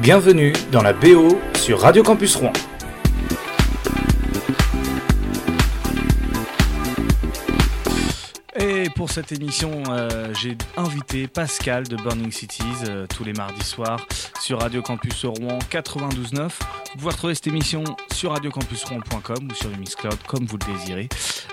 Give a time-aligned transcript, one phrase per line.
[0.00, 2.52] Bienvenue dans la BO sur Radio Campus Rouen.
[8.58, 13.64] Et pour cette émission, euh, j'ai invité Pascal de Burning Cities euh, tous les mardis
[13.64, 14.04] soirs
[14.40, 16.40] sur Radio Campus Rouen 92.9.
[16.40, 21.08] Vous pouvez retrouver cette émission sur radiocampusrouen.com ou sur le Mixcloud comme vous le désirez.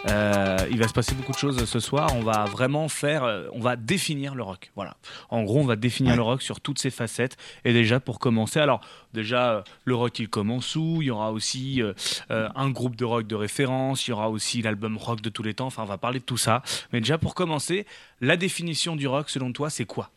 [0.07, 2.09] Euh, il va se passer beaucoup de choses ce soir.
[2.15, 4.71] On va vraiment faire, on va définir le rock.
[4.75, 4.95] Voilà.
[5.29, 7.37] En gros, on va définir le rock sur toutes ses facettes.
[7.65, 8.81] Et déjà pour commencer, alors
[9.13, 11.01] déjà le rock il commence où?
[11.01, 11.81] Il y aura aussi
[12.29, 14.07] un groupe de rock de référence.
[14.07, 15.67] Il y aura aussi l'album rock de tous les temps.
[15.67, 16.63] Enfin, on va parler de tout ça.
[16.93, 17.85] Mais déjà, pour commencer,
[18.21, 20.09] la définition du rock, selon toi, c'est quoi?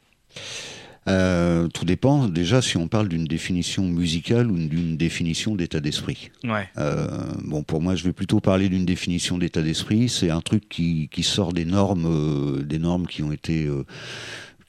[1.08, 6.30] Euh, tout dépend déjà si on parle d'une définition musicale ou d'une définition d'état d'esprit.
[6.44, 6.68] Ouais.
[6.78, 7.06] Euh,
[7.42, 10.08] bon, pour moi, je vais plutôt parler d'une définition d'état d'esprit.
[10.08, 13.68] C'est un truc qui, qui, sort des normes, euh, des normes qui ont été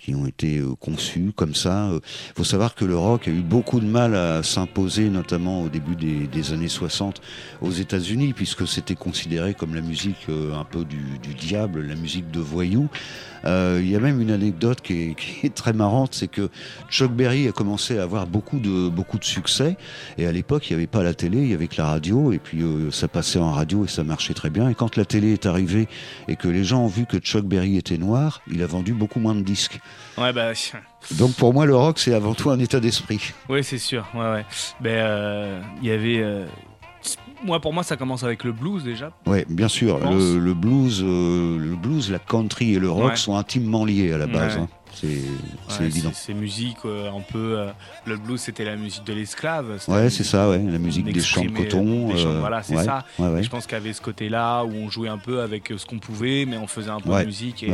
[0.06, 1.88] qui ont été euh, conçus comme ça.
[1.90, 2.00] Il euh,
[2.36, 5.96] faut savoir que le rock a eu beaucoup de mal à s'imposer, notamment au début
[5.96, 7.22] des, années 60
[7.62, 11.96] aux États-Unis, puisque c'était considéré comme la musique euh, un peu du, du diable, la
[11.96, 12.88] musique de voyous.
[13.46, 16.50] Euh, il y a même une anecdote qui est, qui est très marrante, c'est que
[16.90, 19.78] Chuck Berry a commencé à avoir beaucoup de beaucoup de succès,
[20.18, 22.32] et à l'époque il n'y avait pas la télé, il y avait que la radio,
[22.32, 24.70] et puis euh, ça passait en radio et ça marchait très bien.
[24.70, 25.88] Et quand la télé est arrivée
[26.28, 29.20] et que les gens ont vu que Chuck Berry était noir, il a vendu beaucoup
[29.20, 29.80] moins de disques.
[30.18, 30.52] Ouais bah.
[31.12, 33.34] Donc pour moi le rock c'est avant tout un état d'esprit.
[33.50, 34.08] Oui c'est sûr.
[34.16, 34.46] Ouais ouais.
[34.82, 36.46] Ben euh, il y avait
[37.46, 39.12] moi, pour moi, ça commence avec le blues déjà.
[39.26, 40.00] Oui, bien sûr.
[40.00, 44.28] Le, blues, euh, le blues, la country et le rock sont intimement liés à la
[44.28, 44.58] base.
[44.58, 44.68] Hein.
[44.96, 46.12] C'est évident.
[46.14, 47.60] C'est musique euh, un peu.
[47.60, 47.72] Euh,
[48.06, 49.80] le blues, c'était la musique de l'esclave.
[49.88, 50.60] Ouais, c'est ça, ouais.
[50.60, 52.10] La musique des champs de coton.
[52.40, 53.06] voilà, c'est ça.
[53.20, 56.00] je pense qu'il y avait ce côté-là où on jouait un peu avec ce qu'on
[56.00, 57.64] pouvait, mais on faisait un peu de musique.
[57.64, 57.70] Et,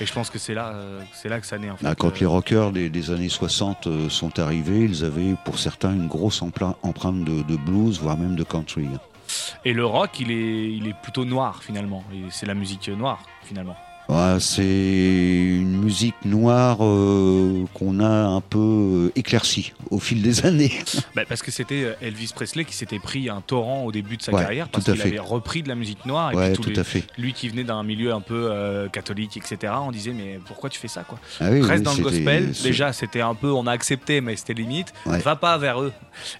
[0.00, 0.74] et, je pense que c'est là,
[1.12, 1.70] c'est là que ça naît.
[1.70, 6.06] En ah, quand les rockers des, années 60 sont arrivés, ils avaient pour certains une
[6.06, 8.86] grosse empreinte de, de blues, voire même de country.
[9.64, 12.04] Et le rock, il est, il est plutôt noir finalement.
[12.30, 13.76] C'est la musique noire finalement
[14.38, 20.72] c'est une musique noire euh, qu'on a un peu euh, éclaircie au fil des années.
[21.14, 24.22] Bah, parce que c'était euh, Elvis Presley qui s'était pris un torrent au début de
[24.22, 26.32] sa carrière parce qu'il avait repris de la musique noire.
[26.42, 27.04] Et tout à fait.
[27.18, 28.50] Lui qui venait d'un milieu un peu
[28.92, 29.72] catholique, etc.
[29.80, 31.18] On disait mais pourquoi tu fais ça quoi?
[31.40, 32.52] Ah Reste dans le gospel.
[32.62, 34.92] Déjà c'était un peu, on a accepté mais c'était limite.
[35.06, 35.92] Va pas vers eux.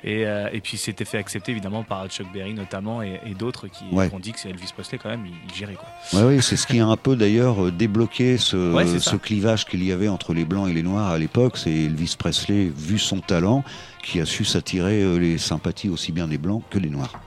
[0.04, 4.18] Et, et puis c'était fait accepter évidemment par Chuck Berry notamment et, d'autres qui ont
[4.18, 6.26] dit que c'est Elvis Presley quand même il, gérait quoi.
[6.26, 10.34] oui, c'est ce qui est un peu d'ailleurs débloquer ce, clivage qu'il y avait entre
[10.34, 11.56] les blancs et les noirs à l'époque.
[11.56, 13.64] C'est Elvis Presley, vu son talent,
[14.02, 17.20] qui a su s'attirer euh, les sympathies aussi bien des blancs que des noirs.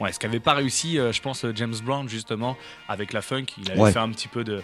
[0.00, 2.56] Ouais, ce qu'avait pas réussi, euh, je pense, euh, James Brown, justement,
[2.88, 3.44] avec la funk.
[3.58, 4.62] Il avait fait un petit peu de.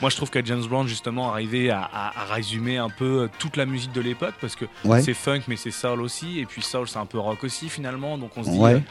[0.00, 3.66] Moi, je trouve que James Brown, justement, arrivait à, résumer un peu euh, toute la
[3.66, 4.66] musique de l'époque, parce que
[5.00, 6.38] c'est funk, mais c'est soul aussi.
[6.38, 8.16] Et puis soul, c'est un peu rock aussi, finalement.
[8.16, 8.58] Donc on se dit.
[8.58, 8.82] Ouais,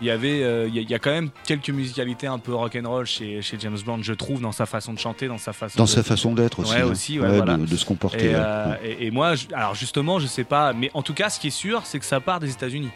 [0.00, 0.68] Il y avait.
[0.68, 3.78] Il y, a quand même quelques musicalités un peu rock and roll chez, chez James
[3.84, 5.78] Brown, je trouve, dans sa façon de chanter, dans sa façon.
[5.78, 6.72] Dans sa façon d'être aussi.
[6.72, 6.86] Ouais, hein.
[6.86, 7.56] aussi, voilà.
[7.56, 8.34] de, se comporter.
[8.82, 10.72] Et, et moi, alors justement, je sais pas.
[10.72, 12.90] Mais en tout cas, ce qui est sûr, c'est que ça part des États-Unis.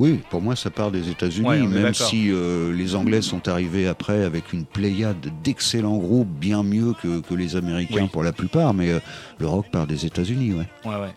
[0.00, 4.24] Oui, pour moi, ça part des États-Unis, même si euh, les Anglais sont arrivés après
[4.24, 8.90] avec une pléiade d'excellents groupes, bien mieux que, que les Américains pour la plupart, mais
[8.90, 9.00] euh,
[9.38, 10.68] le rock part des États-Unis, ouais.
[10.84, 11.14] Ouais, ouais.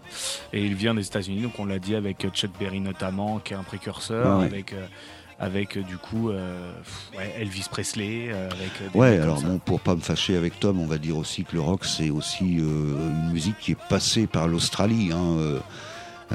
[0.54, 3.58] Et il vient des États-Unis, donc on l'a dit avec Chuck Berry notamment, qui est
[3.58, 4.74] un précurseur, avec.
[4.74, 4.86] Euh,
[5.44, 6.30] avec du coup
[7.40, 8.30] Elvis Presley.
[8.32, 11.56] avec ouais, alors bon, pour pas me fâcher avec Tom, on va dire aussi que
[11.56, 15.10] le rock c'est aussi une musique qui est passée par l'Australie.
[15.12, 15.60] Hein,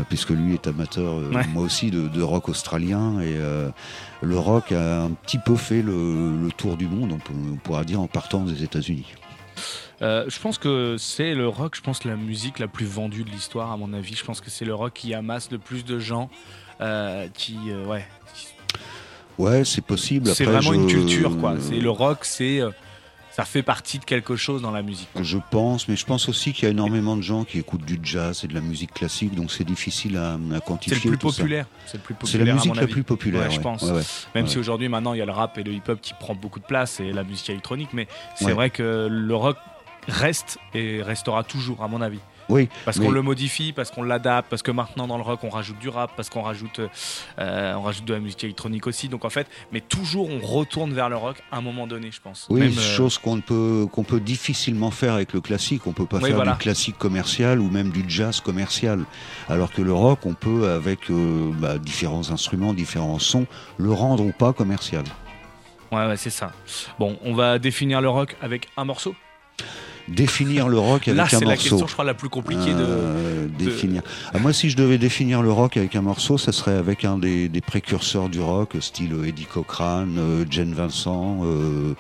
[0.05, 3.21] puisque lui est amateur, euh, moi aussi, de, rock australien.
[3.21, 3.71] Et euh,
[4.23, 8.07] le rock a un petit peu fait le, tour du monde, on, pourra dire, en
[8.07, 9.07] partant des États-Unis.
[10.01, 13.73] je pense que c'est le rock, je pense, la musique la plus vendue de l'histoire,
[13.73, 14.15] à mon avis.
[14.15, 16.31] Je pense que c'est le rock qui amasse le plus de gens
[17.35, 17.57] qui.
[17.87, 18.07] ouais.
[19.39, 20.29] Ouais, c'est possible.
[20.35, 21.57] C'est vraiment une culture, quoi.
[21.61, 22.63] C'est le rock, c'est
[23.37, 25.11] ça fait partie de quelque chose dans la musique.
[25.21, 28.01] Je pense, mais je pense aussi qu'il y a énormément de gens qui écoutent du
[28.03, 30.97] jazz et de la musique classique, donc c'est difficile à, quantifier.
[30.97, 31.67] C'est le plus populaire.
[32.25, 33.85] C'est la musique la plus populaire, je pense.
[34.35, 36.61] Même si aujourd'hui, maintenant, il y a le rap et le hip-hop qui prend beaucoup
[36.61, 39.59] de place et la musique électronique, mais c'est vrai que le rock
[40.09, 42.21] reste et restera toujours, à mon avis.
[42.49, 42.69] Oui.
[42.85, 45.79] Parce qu'on le modifie, parce qu'on l'adapte, parce que maintenant dans le rock on rajoute
[45.79, 46.81] du rap, parce qu'on rajoute,
[47.39, 49.09] euh, on rajoute de la musique électronique aussi.
[49.09, 52.21] Donc en fait, mais toujours on retourne vers le rock à un moment donné, je
[52.21, 52.47] pense.
[52.51, 55.87] Oui, euh, chose qu'on peut qu'on peut difficilement faire avec le classique.
[55.87, 59.05] On peut pas faire du classique commercial ou même du jazz commercial.
[59.49, 63.47] Alors que le rock, on peut avec euh, bah, différents instruments, différents sons,
[63.79, 65.05] le rendre ou pas commercial.
[65.93, 66.53] Ouais, ouais c'est ça.
[66.99, 69.15] Bon, on va définir le rock avec un morceau.
[70.09, 71.49] Définir le rock avec Là, un c'est morceau.
[71.49, 72.79] la question, je crois, la plus compliquée de.
[72.81, 74.03] Euh, définir.
[74.33, 77.19] Ah, moi, si je devais définir le rock avec un morceau, ça serait avec un
[77.19, 81.95] des, des précurseurs du rock, style Eddie Cochran, euh, Jane Vincent, euh,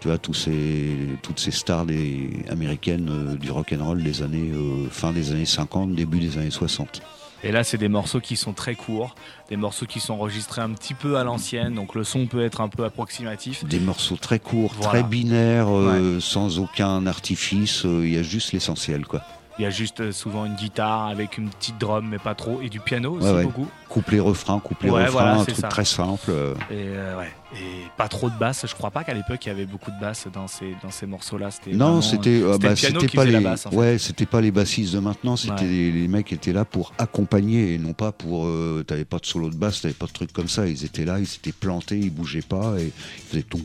[0.00, 4.22] tu vois, tous ces, toutes ces stars des, américaines euh, du rock and roll des
[4.22, 7.00] années euh, fin des années 50, début des années 60.
[7.46, 9.14] Et là, c'est des morceaux qui sont très courts,
[9.50, 12.62] des morceaux qui sont enregistrés un petit peu à l'ancienne, donc le son peut être
[12.62, 13.64] un peu approximatif.
[13.66, 14.88] Des morceaux très courts, Voilà.
[14.88, 17.84] très binaires, euh, sans aucun artifice.
[17.84, 19.20] euh, Il y a juste l'essentiel, quoi.
[19.58, 22.60] Il y a juste euh, souvent une guitare avec une petite drum, mais pas trop,
[22.60, 23.42] et du piano aussi Ouais, ouais.
[23.44, 23.68] beaucoup.
[23.88, 25.68] Couplet refrain, couplet Ouais, refrain, voilà, un truc ça.
[25.68, 26.28] très simple.
[26.30, 26.54] euh.
[26.72, 27.22] Et, euh,
[27.54, 28.66] et pas trop de basse.
[28.68, 31.06] Je crois pas qu'à l'époque il y avait beaucoup de basse dans ces, dans ces
[31.06, 31.50] morceaux-là.
[31.72, 33.66] Non, c'était euh, c'était bah, le pas les la basse.
[33.66, 33.76] En fait.
[33.76, 36.92] ouais, c'était pas les bassistes de maintenant, c'était les, les mecs qui étaient là pour
[36.98, 40.12] accompagner et non pas pour euh, t'avais pas de solo de basse, t'avais pas de
[40.12, 42.86] trucs comme ça, ils étaient là, ils s'étaient plantés, ils bougeaient pas et
[43.18, 43.60] ils faisaient tout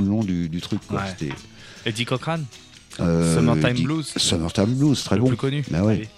[0.00, 1.02] le long du, du truc quoi.
[1.84, 2.38] Eddie Cochran,
[3.00, 4.12] euh, Summertime dit- Blues.
[4.16, 5.28] Summertime Blues, très le bon.
[5.28, 5.64] plus connu.
[5.70, 5.94] Bah ouais.
[5.94, 6.08] Allez.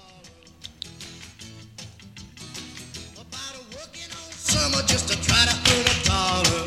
[4.36, 6.64] Summer just to try to earn a dollar.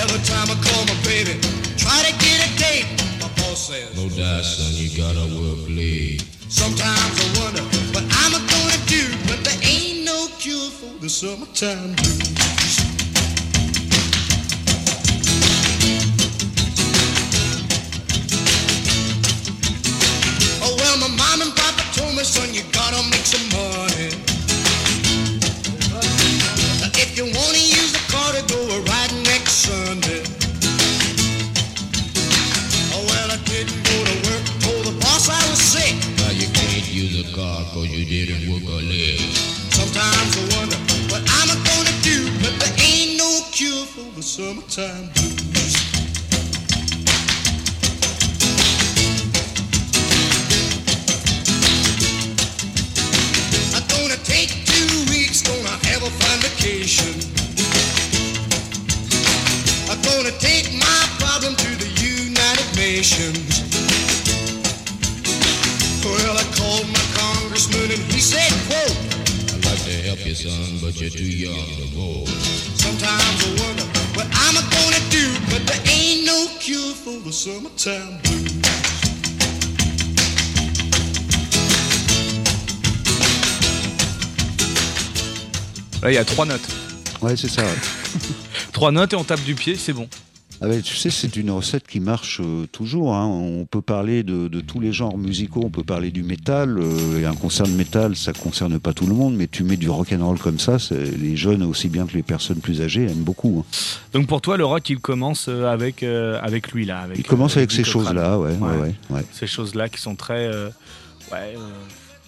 [0.00, 1.38] Every time I call my baby,
[1.76, 2.86] try to get a date.
[3.20, 6.24] My boss says, No doubt, son, you gotta work late.
[6.48, 7.62] Sometimes I wonder
[7.92, 12.89] what I'm gonna do, but there ain't no cure for the summertime blues.
[22.20, 24.12] Told son, you gotta make some money.
[27.00, 30.22] If you wanna use the car to go a riding next Sunday.
[32.92, 35.96] Oh well, I didn't go to work, told the boss I was sick.
[36.20, 39.20] Now you can't use a car cause you didn't work a leg.
[39.72, 40.76] Sometimes I wonder
[41.08, 45.29] what I'm gonna do, but there ain't no cure for the summertime blues.
[56.20, 57.14] Gonna have a fun vacation.
[59.90, 63.60] I'm gonna take my problem to the United Nations.
[66.04, 68.96] Well, I called my congressman and he said, quote,
[69.54, 72.28] I'd like to help you, son, but you're too young to vote.
[72.76, 78.20] Sometimes I wonder what I'm gonna do, but there ain't no cure for the summertime
[78.22, 78.59] blues.
[86.02, 86.66] Là, il y a trois notes.
[87.20, 87.62] Ouais, c'est ça.
[87.62, 87.68] ouais.
[88.72, 90.08] Trois notes et on tape du pied, c'est bon.
[90.62, 93.14] Ah ouais, tu sais, c'est une recette qui marche euh, toujours.
[93.14, 93.26] hein.
[93.26, 96.78] On peut parler de, de tous les genres musicaux, on peut parler du métal.
[96.78, 99.76] euh, et un concert de métal, ça concerne pas tout le monde, mais tu mets
[99.76, 102.80] du rock and roll comme ça, c'est- les jeunes aussi bien que les personnes plus
[102.82, 103.64] âgées aiment beaucoup.
[103.66, 103.70] hein.
[104.14, 107.00] Donc pour toi, le rock, il commence euh, avec, euh, avec lui là.
[107.00, 108.76] Avec, Il commence euh, avec ces choses-là, ouais, ouais, Ouais.
[108.80, 109.24] ouais, ouais.
[109.32, 110.68] Ces choses-là qui sont très, euh,
[111.32, 111.68] ouais, euh,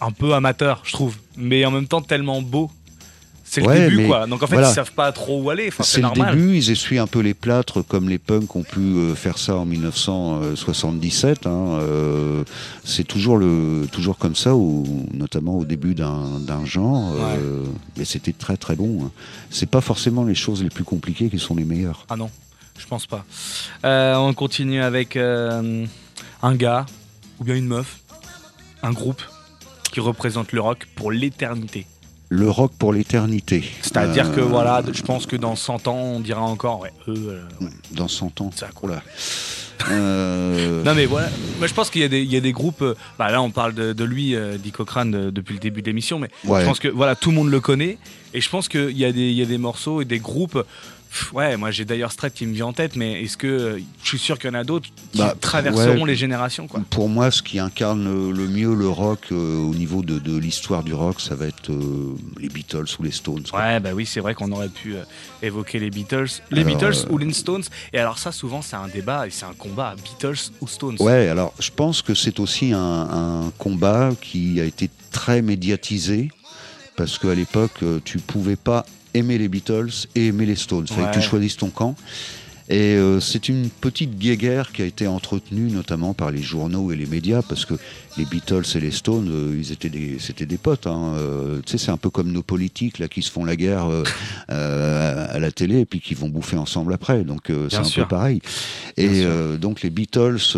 [0.00, 2.70] un peu amateurs, je trouve, mais en même temps tellement beaux.
[3.54, 4.26] C'est le Ouais, début, quoi.
[4.26, 4.70] Donc en fait, voilà.
[4.70, 5.68] ils savent pas trop où aller.
[5.68, 6.34] Enfin, c'est le normal.
[6.34, 9.56] début, ils essuient un peu les plâtres comme les punks ont pu euh, faire ça
[9.56, 11.46] en 1977.
[11.46, 11.50] hein,
[11.80, 12.44] euh,
[12.82, 17.12] c'est toujours, le, toujours comme ça, au- notamment au début d'un d'un genre.
[17.20, 17.64] euh,
[17.98, 19.04] mais c'était très très bon.
[19.04, 19.10] hein.
[19.50, 22.06] C'est pas forcément les choses les plus compliquées qui sont les meilleures.
[22.08, 22.30] Ah non,
[22.78, 23.24] je pense pas.
[23.84, 26.86] Euh, on continue avec un gars
[27.38, 27.98] ou bien une meuf,
[28.82, 29.20] un groupe
[29.92, 31.86] qui représente le rock pour l'éternité.
[32.34, 33.62] Le rock pour l'éternité.
[33.82, 37.14] C'est-à-dire Euh, que voilà, je pense que dans 100 ans, on dira encore, ouais, eux,
[37.28, 38.50] euh, ouais, Dans 100 ans.
[38.54, 39.02] ça là.
[39.90, 42.52] Euh, Non mais voilà, moi je pense qu'il y, a des- il y a des
[42.52, 45.86] groupes, euh, bah là on parle de, de lui, Dick Cochrane, depuis le début de
[45.88, 46.60] l'émission, mais Ouais.
[46.60, 47.98] je pense que voilà, tout le monde le connaît,
[48.32, 50.64] et je pense qu'il y, a des- il y a des morceaux et des groupes,
[51.32, 54.08] ouais, moi j'ai d'ailleurs Strait qui me vient en tête, mais est-ce que, euh, je
[54.08, 56.06] suis sûr qu'il y en a d'autres qui Bah, traverseront ouais.
[56.08, 56.80] les générations, quoi?
[56.90, 60.36] Pour moi, ce qui incarne le, le mieux le rock euh, au niveau de, de
[60.36, 63.44] l'histoire du rock, ça va être euh, les Beatles ou les Stones.
[63.50, 63.60] quoi.
[63.60, 65.02] Ouais, bah oui, c'est vrai qu'on aurait pu euh,
[65.42, 66.26] évoquer les Beatles.
[66.50, 67.64] Les Alors, Beatles euh, ou les Stones.
[67.92, 70.96] Et alors ça, souvent, c'est un débat et c'est un combat, Beatles ou Stones.
[71.00, 76.30] Ouais, alors je pense que c'est aussi un, un combat qui a été très médiatisé
[76.96, 80.86] parce qu'à l'époque, euh, tu pouvais pas aimer les Beatles et aimer les Stones.
[80.88, 81.96] Il fallait que tu choisisses ton camp.
[82.68, 86.96] Et euh, c'est une petite guéguerre qui a été entretenue notamment par les journaux et
[86.96, 87.74] les médias parce que
[88.16, 90.86] les Beatles et les Stones, euh, ils étaient des, c'était des potes.
[90.86, 91.14] Hein.
[91.16, 93.86] Euh, tu sais, c'est un peu comme nos politiques là qui se font la guerre
[94.48, 97.24] à la télé et puis qui vont bouffer ensemble après.
[97.24, 98.04] Donc c'est un sûr.
[98.04, 98.40] peu pareil.
[98.96, 99.24] Et
[99.60, 100.56] donc les Beatles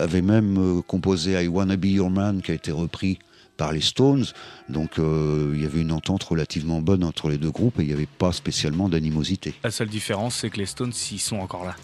[0.00, 3.18] avaient même composé I Wanna Be Your Man qui a été repris
[3.56, 4.24] par les Stones.
[4.68, 7.88] Donc euh, il y avait une entente relativement bonne entre les deux groupes et il
[7.88, 9.54] n'y avait pas spécialement d'animosité.
[9.64, 11.74] La seule différence, c'est que les Stones, ils sont encore là.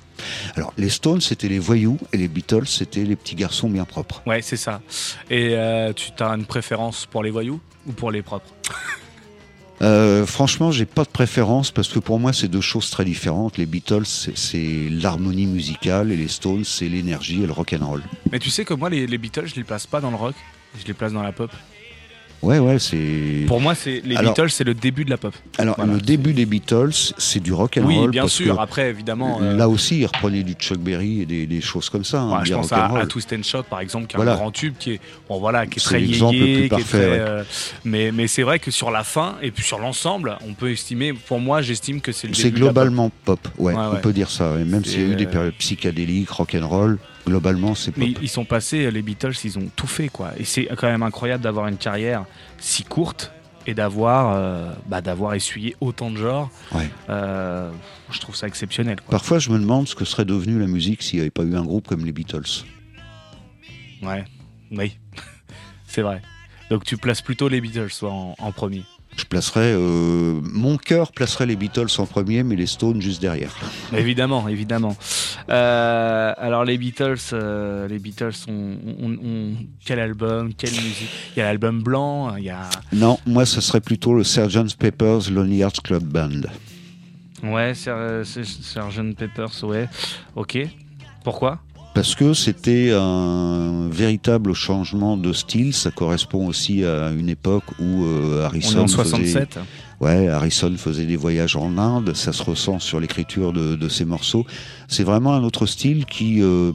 [0.57, 4.23] Alors, les Stones, c'était les voyous et les Beatles, c'était les petits garçons bien propres.
[4.27, 4.81] Ouais, c'est ça.
[5.31, 8.53] Et euh, tu as une préférence pour les voyous ou pour les propres?
[9.81, 13.59] Euh, franchement, j'ai pas de préférence parce que pour moi, c'est deux choses très différentes.
[13.59, 18.03] Les Beatles, c'est- l'harmonie musicale et les Stones, c'est l'énergie et le rock and roll.
[18.33, 20.35] Mais tu sais que moi, les, les Beatles, je les place pas dans le rock,
[20.81, 21.51] je les place dans la pop.
[22.41, 23.45] Ouais, ouais, c'est.
[23.49, 25.35] Pour moi, c'est les Alors- Beatles, c'est le début de la pop.
[25.59, 25.95] Alors, Voilà.
[25.95, 28.11] le début des Beatles, c'est du rock and Oui, roll.
[28.13, 28.55] bien parce sûr.
[28.57, 31.91] que Après, évidemment, euh, Là aussi, ils reprenaient du Chuck Berry et des, des choses
[31.91, 32.21] comme ça.
[32.21, 34.35] hein, je bien pense à, à Twist and Shout, par exemple, qui est Voilà.
[34.35, 36.69] un grand tube, qui est bon, voilà, qui est C'est très yéyé, plus qui est
[36.69, 37.19] parfait, très, ouais.
[37.19, 37.43] euh,
[37.85, 41.15] mais mais c'est vrai que sur la fin et puis sur l'ensemble, on peut estimer.
[41.15, 42.75] Pour moi, j'estime que c'est le C'est début de la pop.
[42.77, 44.53] globalement pop, ouais, Ouais, on peut dire ça.
[44.65, 46.99] Même s'il y a eu des euh, périodes psychédéliques, rock and roll,
[47.29, 47.97] globalement c'est.
[47.97, 50.33] Mais ils sont passés, les Beatles, ils ont tout fait, quoi.
[50.39, 52.25] Et c'est quand même incroyable d'avoir une carrière
[52.59, 53.33] si courte
[53.67, 56.51] et d'avoir euh, bah, d'avoir essuyé autant de genres.
[56.73, 56.89] Ouais.
[57.11, 57.71] Euh,
[58.11, 58.97] je trouve ça exceptionnel.
[58.97, 59.11] Quoi.
[59.11, 61.57] Parfois, je me demande ce que serait devenue la musique s'il n'y avait pas eu
[61.57, 62.65] un groupe comme les Beatles.
[64.03, 64.25] Ouais,
[64.71, 64.97] oui,
[65.87, 66.23] c'est vrai.
[66.71, 68.85] Donc tu places plutôt les Beatles en premier.
[69.19, 73.53] Je placerais, euh, mon cœur placerait les Beatles en premier, mais les Stones juste derrière.
[73.97, 74.97] évidemment, évidemment.
[75.51, 81.11] Euh, alors les Beatles, euh, les Beatles ont, ont- ont- quel album, quelle musique?
[81.37, 84.77] Il y a l'album blanc, il y a Non, moi, ce serait plutôt le Sgt.
[84.79, 86.43] Pepper's Lonely Hearts Club Band.
[87.43, 89.89] ouais, Sgt Peppers, ouais.
[90.37, 90.59] Ok.
[91.25, 91.59] Pourquoi?
[91.95, 95.75] Parce que c'était un véritable changement de style.
[95.75, 99.59] Ça correspond aussi à une époque où euh, On est Harrison en faisait- 67.
[100.01, 104.05] Ouais, Harrison faisait des voyages en Inde, ça se ressent sur l'écriture de, de ces
[104.05, 104.47] morceaux.
[104.87, 106.71] C'est vraiment un autre style qui euh,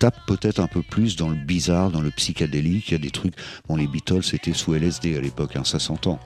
[0.00, 2.88] tape peut-être un peu plus dans le bizarre, dans le psychédélique.
[2.88, 3.34] Il y a des trucs.
[3.68, 6.18] Bon, les Beatles étaient sous LSD à l'époque, hein, ça s'entend.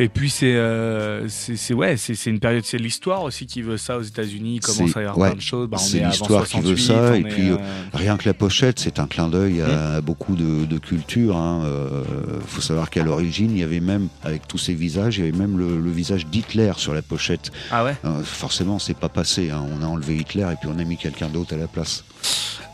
[0.00, 3.76] Et puis c'est euh, c'est ouais c'est c'est une période c'est l'histoire aussi qui veut
[3.76, 6.58] ça aux États-Unis commence à y avoir ouais, plein de choses Bah, c'est l'histoire qui
[6.60, 7.56] veut 68, ça, et puis, euh,
[7.92, 11.34] Rien que la pochette, c'est un clin d'œil à, beaucoup de, de cultures.
[11.34, 11.62] Il hein.
[11.64, 12.02] Euh,
[12.44, 15.38] faut savoir qu'à l'origine, il y avait même, avec tous ces visages, il y avait
[15.38, 17.52] même le, le visage d'Hitler sur la pochette.
[17.70, 17.94] ah ouais?
[18.04, 19.50] Euh, forcément, c'est pas passé.
[19.50, 19.64] hein.
[19.78, 22.04] On a enlevé Hitler et puis on a mis quelqu'un d'autre à la place.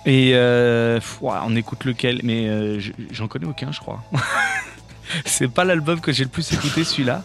[0.06, 2.20] et euh, on écoute lequel?
[2.22, 4.02] Mais euh, j'en connais aucun je crois
[5.24, 7.22] c'est pas l'album que j'ai le plus écouté celui-là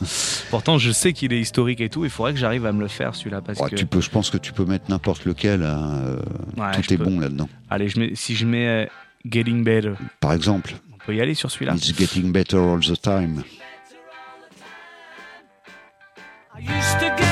[0.50, 2.88] pourtant je sais qu'il est historique et tout il faudrait que j'arrive à me le
[2.88, 5.64] faire celui-là parce Ouais, que tu peux, je pense que tu peux mettre n'importe lequel.
[5.64, 6.16] hein, euh,
[6.58, 7.04] Ouais, tout est peux.
[7.06, 7.50] bon là-dedans.
[7.70, 8.86] allez je mets, si je mets euh,
[9.30, 13.00] Getting Better Par exemple, on peut y aller sur celui-là It's getting better all the
[13.02, 13.44] time.
[16.58, 17.25] I used to get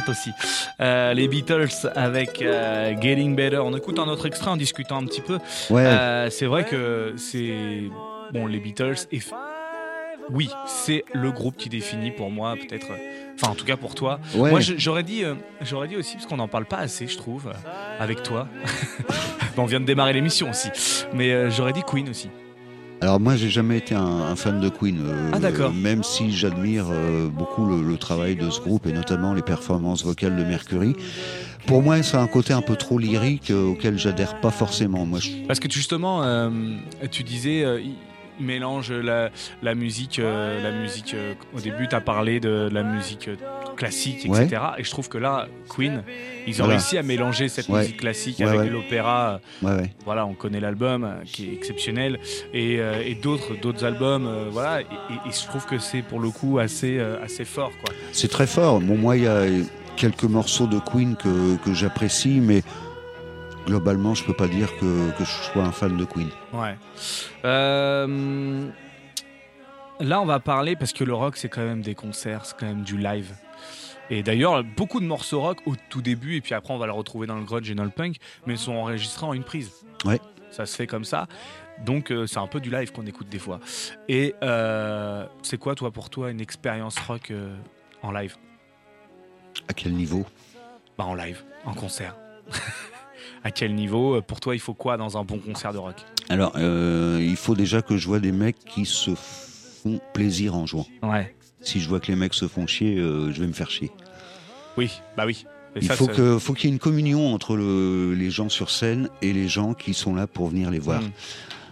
[0.00, 0.30] tête aussi.
[0.80, 3.58] Euh, les Beatles avec euh, Getting Better.
[3.58, 5.38] On écoute un autre extrait en discutant un petit peu.
[5.70, 5.84] Ouais.
[5.84, 7.84] Euh, c'est vrai que c'est
[8.32, 9.20] bon les Beatles et
[10.30, 12.88] oui, c'est le groupe qui définit pour moi peut-être.
[13.34, 14.18] Enfin, en tout cas pour toi.
[14.34, 14.50] ouais.
[14.50, 15.22] Moi, j'aurais dit,
[15.60, 17.52] j'aurais dit aussi parce qu'on n'en parle pas assez, je trouve,
[17.98, 18.48] avec toi.
[19.56, 20.68] Bon, on vient de démarrer l'émission aussi,
[21.14, 22.28] mais j'aurais dit Queen aussi.
[23.02, 24.98] Alors moi, j'ai jamais été un, un fan de Queen.
[25.04, 25.72] euh, Ah, d'accord.
[25.72, 30.02] Même si j'admire euh, beaucoup le, le travail de ce groupe et notamment les performances
[30.04, 30.94] vocales de Mercury.
[31.66, 35.04] Pour moi, ça a un côté un peu trop lyrique euh, auquel j'adhère pas forcément.
[35.04, 36.48] Moi, je- Parce que justement, euh,
[37.10, 37.80] tu disais, euh,
[38.40, 39.30] mélange la,
[39.62, 41.14] la musique, euh, la musique.
[41.14, 43.36] euh, au début, tu as parlé de la musique euh,
[43.76, 44.62] classique, etc.
[44.78, 46.02] Et je trouve que là, Queen,
[46.46, 46.78] ils ont Voilà.
[46.78, 47.80] réussi à mélanger cette Ouais.
[47.80, 49.40] musique classique Ouais, avec l'opéra.
[50.04, 52.18] Voilà, on connaît l'album qui est exceptionnel
[52.54, 54.28] et, euh, et d'autres, d'autres albums.
[54.50, 57.94] voilà, et, et- et je trouve que c'est pour le coup assez, assez fort, quoi.
[58.12, 58.80] C'est très fort.
[58.80, 59.42] Bon, moi, il y a
[59.96, 62.62] quelques morceaux de Queen que, que j'apprécie, mais
[63.66, 66.30] globalement, je peux pas dire que, que je sois un fan de Queen.
[66.52, 66.78] Ouais.
[67.44, 68.70] Euh,
[70.00, 72.66] là, on va parler parce que le rock, c'est quand même des concerts, c'est quand
[72.66, 73.34] même du live.
[74.08, 76.92] Et d'ailleurs, beaucoup de morceaux rock au tout début, et puis après, on va le
[76.92, 79.72] retrouver dans le grunge et dans le punk, mais ils sont enregistrés en une prise.
[80.04, 80.20] Ouais.
[80.50, 81.26] Ça se fait comme ça.
[81.84, 83.58] Donc, euh, c'est un peu du live qu'on écoute des fois.
[84.08, 87.32] Et euh, c'est quoi, toi, pour toi, une expérience rock
[88.02, 88.36] en live?
[89.68, 90.24] À quel niveau?
[90.96, 92.14] Bah, en live, en concert.
[93.46, 95.94] à quel niveau Pour toi, il faut quoi dans un bon concert de rock?
[96.28, 100.66] Alors, euh, il faut déjà que je vois des mecs qui se font plaisir en
[100.66, 100.86] jouant.
[101.04, 101.32] Ouais.
[101.60, 103.92] Si je vois que les mecs se font chier, euh, je vais me faire chier.
[104.76, 105.46] Oui, bah oui.
[105.76, 109.08] Et Il ça, faut qu'il y ait une communion entre le- les gens sur scène
[109.22, 111.02] et les gens qui sont là pour venir les voir.
[111.02, 111.10] Mm.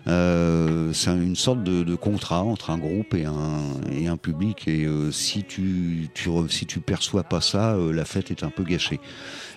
[0.06, 4.68] Euh, c'est une sorte de, de contrat entre un groupe et un, et un public.
[4.68, 8.50] Et euh, si tu, tu si tu perçois pas ça, euh, la fête est un
[8.50, 9.00] peu gâchée.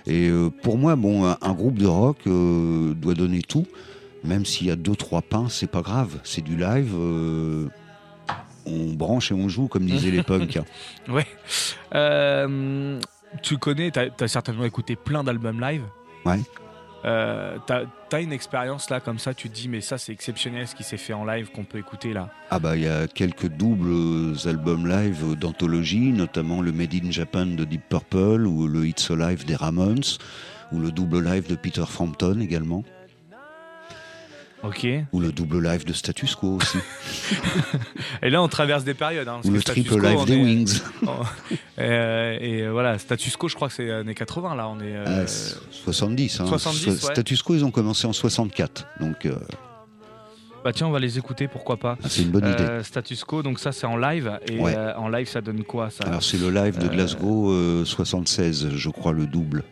[0.05, 0.31] Et
[0.63, 3.67] pour moi, bon, un, un groupe de rock doit donner tout,
[4.23, 6.19] même s'il y a deux trois pains, c'est pas grave.
[6.23, 6.95] C'est du live.
[8.65, 10.60] on branche et on joue, comme disaient les punks.
[11.10, 11.27] Ouais.
[13.43, 15.83] Tu connais, t'as as certainement écouté plein d'albums live.
[16.25, 16.39] Ouais.
[17.05, 20.67] Euh, t'as as une expérience là comme ça, tu te dis mais ça c'est exceptionnel
[20.67, 22.29] ce qui s'est fait en live qu'on peut écouter là.
[22.49, 27.45] Ah bah il y a quelques doubles albums live d'anthologie, notamment le Made in Japan
[27.45, 30.03] de Deep Purple ou le It's Alive des Ramones
[30.71, 32.83] ou le double live de Peter Frampton également
[34.63, 34.88] Ok.
[35.13, 36.78] ou le double live de Status Quo aussi
[38.24, 39.28] Et là on traverse des périodes.
[39.28, 40.80] Hein, ou le triple Quo, live des est- Wings.
[41.80, 44.96] Euh, et euh, voilà, Status Quo je crois que c'est années 80 là, on est.
[44.96, 46.39] euh, Ah, c'est 70.
[46.39, 46.46] Hein.
[46.48, 46.96] 70, ouais.
[46.96, 49.36] Status Quo ils ont commencé en 64 donc euh,
[50.65, 51.96] Bah tiens on va les écouter pourquoi pas.
[52.04, 52.63] ah, c'est une bonne idée.
[52.63, 54.74] Euh, Status Quo donc ça c'est en live et Ouais.
[54.76, 56.04] euh, en live ça donne quoi ça?
[56.06, 59.63] Alors c'est le live de euh, Glasgow euh, 76 je crois le double.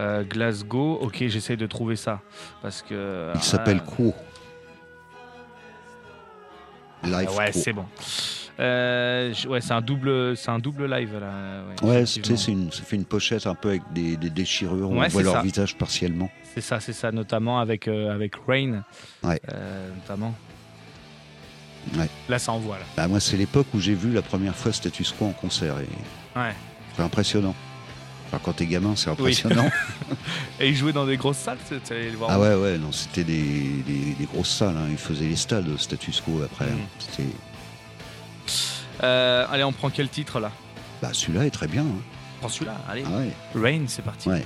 [0.00, 2.20] Euh, Glasgow, ok j'essaye de trouver ça
[2.62, 3.30] parce que.
[3.34, 4.14] Il s'appelle ah, Quo.
[7.04, 7.84] Live Ah ouais, c'est bon.
[8.58, 11.62] Euh, ouais, c'est un double, c'est un double live là.
[11.82, 14.98] Ouais, Ouais, c'est une, ça fait une pochette un peu avec des, des déchirures, on
[15.00, 15.42] Ouais, voit c'est leur ça.
[15.42, 16.30] visage partiellement.
[16.54, 18.82] c'est ça, c'est ça, notamment avec euh, avec Rain,
[19.22, 19.40] Ouais.
[19.52, 20.34] euh, notamment.
[21.96, 22.08] Ouais.
[22.28, 22.84] Là, ça envoie là.
[22.96, 26.38] Bah, moi, c'est l'époque où j'ai vu la première fois Status Quo en concert et
[26.38, 26.52] Ouais.
[26.96, 27.54] c'est impressionnant.
[28.32, 29.68] Enfin, quand t'es gamin, c'est impressionnant.
[30.60, 32.30] Et ils jouaient dans des grosses salles, tu tu allais le voir.
[32.32, 33.42] ah ouais, ouais, non, c'était des,
[33.86, 34.76] des- des grosses salles.
[34.76, 34.86] hein.
[34.88, 36.66] Ils faisaient les stades Status Quo après.
[36.66, 36.72] Mhm.
[36.80, 36.86] hein.
[37.00, 37.28] C'était,
[39.02, 40.52] Euh, allez, on prend quel titre là?
[41.02, 41.82] Bah, celui-là est très bien.
[41.82, 42.00] hein.
[42.36, 42.76] On prend celui-là.
[42.88, 43.30] Allez, Ah ouais.
[43.54, 44.28] Rain, c'est parti.
[44.28, 44.44] Ouais.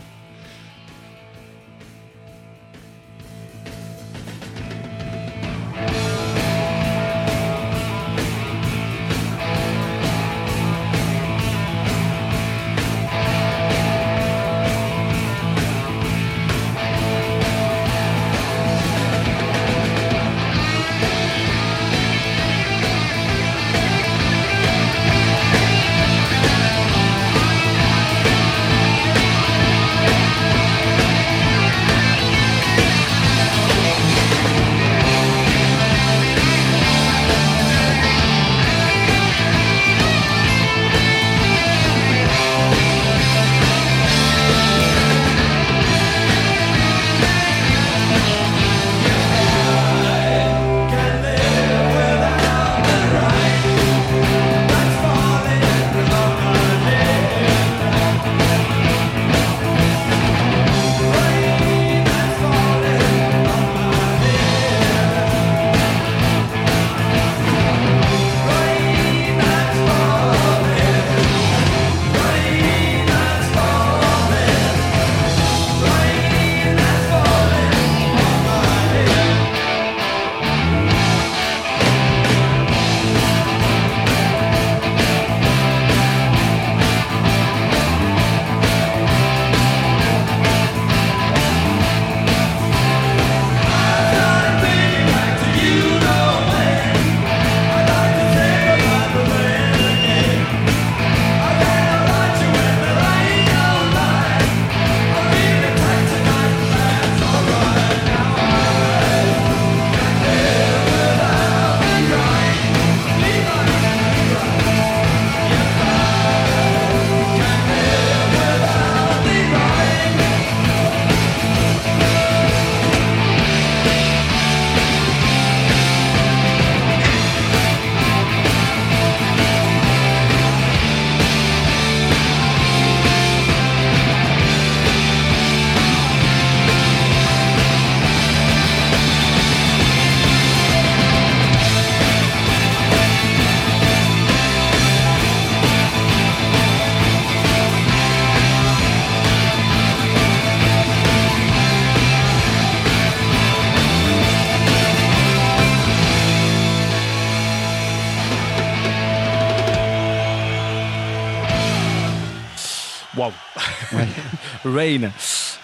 [164.75, 165.11] Rain,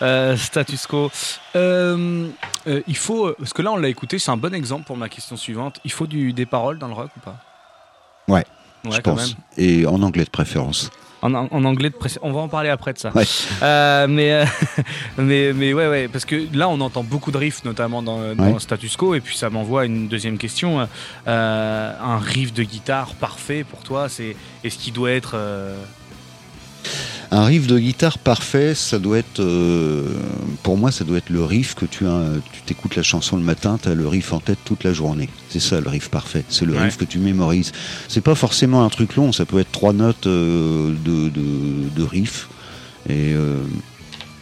[0.02, 1.10] euh, status quo.
[1.56, 2.28] Euh,
[2.66, 5.08] euh, il faut, parce que là on l'a écouté, c'est un bon exemple pour ma
[5.08, 5.80] question suivante.
[5.84, 7.36] Il faut du, des paroles dans le rock ou pas?
[8.28, 8.44] Ouais,
[8.84, 9.28] Ouais, je pense.
[9.28, 9.36] même.
[9.58, 10.90] Et en anglais de préférence.
[11.22, 13.10] En, anglais de pré- On va en parler après de ça.
[13.14, 13.26] Ouais.
[14.08, 14.42] Mais,
[15.18, 18.52] mais, mais ouais, ouais, parce que là on entend beaucoup de riffs, notamment dans, dans
[18.52, 18.58] Ouais.
[18.58, 20.88] Status Quo, et puis ça m'envoie une deuxième question.
[21.26, 25.36] Un riff de guitare parfait pour toi, c'est est-ce qu'il doit être.
[27.32, 30.04] Un riff de guitare parfait, ça doit être, euh,
[30.64, 32.24] pour moi, ça doit être le riff que tu as.
[32.52, 35.28] Tu t'écoutes la chanson le matin, tu as le riff en tête toute la journée.
[35.48, 36.44] C'est ça le riff parfait.
[36.48, 36.82] C'est le Ouais.
[36.82, 37.70] riff que tu mémorises.
[38.08, 42.02] C'est pas forcément un truc long, ça peut être trois notes euh, de, de, de
[42.02, 42.48] riff
[43.08, 43.60] et euh,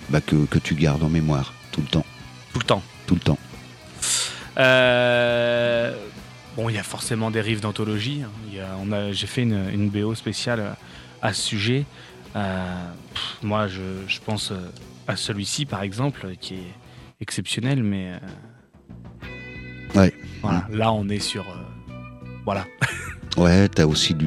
[0.08, 2.06] bah, que, que tu gardes en mémoire tout le temps,
[2.54, 3.38] tout le temps tout le temps.
[4.58, 5.94] Euh,
[6.56, 8.22] bon, il y a forcément des riffs d'anthologie.
[8.24, 9.10] hein.
[9.12, 10.76] J'ai fait une, une BO spéciale
[11.22, 11.84] à ce sujet.
[12.38, 14.56] Euh, pff, moi, je, je pense euh,
[15.06, 16.74] à celui-ci, par exemple, qui est
[17.20, 18.12] exceptionnel, mais.
[18.12, 18.18] euh,
[19.94, 20.12] Ouais.
[20.42, 21.44] Voilà, là, on est sur.
[22.44, 22.64] voilà.
[23.36, 24.26] Ouais, t'as aussi du,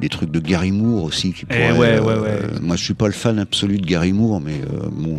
[0.00, 1.68] des trucs de Gary Moore aussi qui pourraient.
[1.68, 2.40] Eh ouais, ouais, ouais.
[2.60, 5.16] Moi, je suis pas le fan absolu de Gary Moore, mais euh, bon,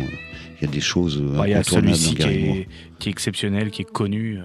[0.60, 3.70] il y a des choses Bah, Il y a celui-ci qui est, qui est exceptionnel,
[3.70, 4.38] qui est connu.
[4.40, 4.42] euh,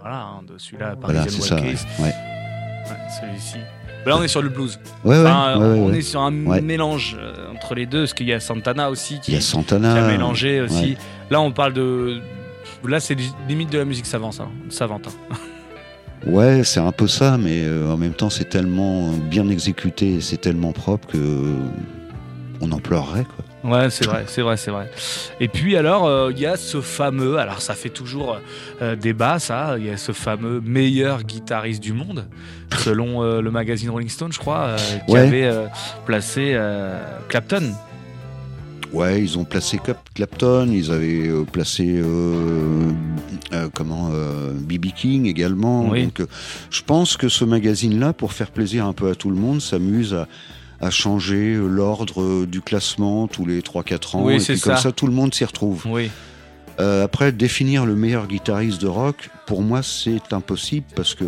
[0.00, 1.56] voilà, hein, de celui-là, Voilà, Parisian.
[1.58, 1.74] Ouais,
[3.20, 3.58] celui-ci.
[4.06, 4.78] Là, on est sur le blues.
[5.04, 8.14] Ouais, ouais, Enfin, ouais, ouais, on est sur un mélange euh, entre les deux, parce
[8.14, 9.92] qu'il y a Santana aussi qui, Il y a Santana.
[9.92, 10.96] qui a mélangé aussi.
[11.30, 12.20] Là, on parle de.
[12.86, 13.16] Là, c'est
[13.48, 14.38] limite de la musique savante.
[14.40, 14.48] Hein.
[14.70, 15.36] savante hein.
[16.26, 20.20] Ouais, c'est un peu ça, mais euh, en même temps, c'est tellement bien exécuté, et
[20.20, 21.54] c'est tellement propre que euh,
[22.60, 23.44] on en pleurerait, quoi.
[23.64, 24.88] Ouais, c'est vrai, c'est vrai, c'est vrai.
[25.40, 28.38] Et puis alors, euh, il y a ce fameux, alors ça fait toujours
[28.82, 29.74] euh, débat, ça.
[29.78, 32.26] Il y a ce fameux meilleur guitariste du monde,
[32.76, 35.20] selon euh, le magazine Rolling Stone, je crois, qui Ouais.
[35.20, 35.52] avait
[36.06, 36.56] placé
[37.28, 37.72] Clapton.
[38.92, 42.00] Ouais, ils ont placé Clap- Clapton, ils avaient placé
[43.74, 44.10] comment
[44.54, 45.88] BB King également.
[45.88, 46.04] Oui.
[46.04, 46.22] Donc,
[46.70, 50.14] je pense que ce magazine-là, pour faire plaisir un peu à tout le monde, s'amuse
[50.14, 50.26] à,
[50.80, 54.24] à changer euh, l'ordre euh, du classement tous les 3-4 ans.
[54.24, 54.92] Oui, et c'est puis comme ça.
[54.92, 55.84] tout le monde s'y retrouve.
[55.86, 56.10] Oui.
[56.80, 61.24] Euh, après, définir le meilleur guitariste de rock, pour moi, c'est impossible parce que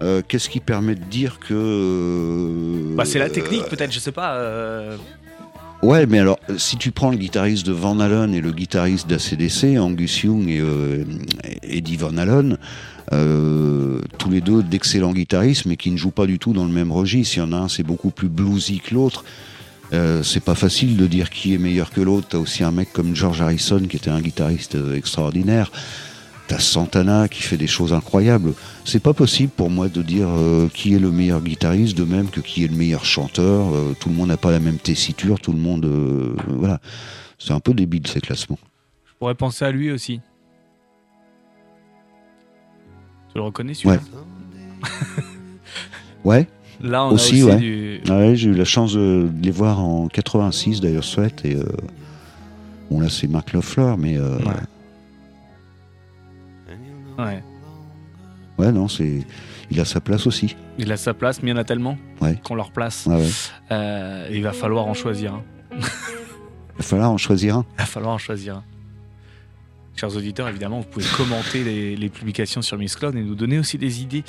[0.00, 2.94] euh, qu'est-ce qui permet de dire que.
[2.94, 4.96] Bah, c'est la technique, peut-être, je sais pas.
[5.82, 9.78] Ouais, mais alors, si tu prends le guitariste de Van Halen et le guitariste d'ACDC,
[9.78, 11.04] Angus Young et euh,
[11.62, 12.58] Eddie Van Halen,
[13.12, 16.72] euh, tous les deux d'excellents guitaristes, mais qui ne jouent pas du tout dans le
[16.72, 17.36] même registre.
[17.36, 19.24] Il y en a un, c'est beaucoup plus bluesy que l'autre.
[19.94, 22.28] Euh, c'est pas facile de dire qui est meilleur que l'autre.
[22.30, 25.70] T'as aussi un mec comme George Harrison qui était un guitariste euh, extraordinaire.
[26.46, 28.54] T'as Santana qui fait des choses incroyables.
[28.84, 30.28] C'est pas possible pour moi de dire
[30.72, 33.70] qui est le meilleur guitariste, de même que qui est le meilleur chanteur.
[34.00, 35.86] Tout le monde n'a pas la même tessiture, tout le monde,
[36.46, 36.80] voilà.
[37.38, 38.58] C'est un peu débile ces classements.
[39.04, 40.20] Je pourrais penser à lui aussi.
[43.38, 44.00] Le reconnais, celui-là
[46.24, 46.46] Ouais,
[46.80, 47.56] Là, on Aussi, a aussi ouais.
[47.56, 48.00] du.
[48.08, 51.64] ouais j'ai eu la chance de, les voir en 86 d'ailleurs, Sweat et euh,
[52.88, 54.54] bon là c'est Mark Knopfler, mais euh, Ouais.
[57.18, 57.42] Ouais.
[58.58, 59.26] ouais non c'est,
[59.72, 60.54] il a sa place aussi.
[60.78, 62.38] Il a sa place, mais il y en a tellement Ouais.
[62.44, 63.06] qu'on leur place.
[63.06, 63.26] Ouais.
[63.72, 65.42] Euh, il va falloir en choisir un.
[65.72, 65.78] Il
[66.78, 67.66] va falloir en choisir un.
[67.74, 68.62] Il va falloir en choisir un.
[69.98, 73.58] Chers auditeurs, évidemment, vous pouvez commenter les, les publications sur Miss Cloud et nous donner
[73.58, 74.22] aussi des idées.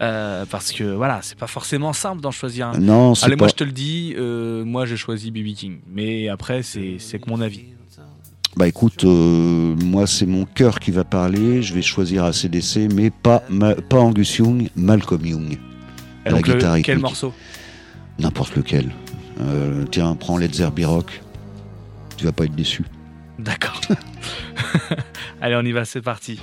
[0.00, 2.78] Euh, parce que voilà, c'est pas forcément simple d'en choisir un.
[2.78, 3.42] Non, c'est Allez, pas.
[3.42, 5.78] moi je te le dis, euh, moi j'ai choisi BB King.
[5.92, 7.64] Mais après, c'est c'est que mon avis.
[8.56, 11.60] Bah écoute, euh, moi c'est mon cœur qui va parler.
[11.60, 15.52] Je vais choisir ACDC, mais pas ma- pas Angus Young, Malcolm Young.
[15.54, 15.58] Et
[16.26, 17.02] la donc, le- guitare quel rythmique.
[17.02, 17.34] morceau?
[18.20, 18.92] N'importe lequel.
[19.40, 21.20] Euh, tiens, prends Led Zeppelin Rock.
[22.16, 22.84] Tu vas pas être déçu.
[23.46, 23.80] D'accord.
[25.40, 26.40] Allez, on y va, c'est parti.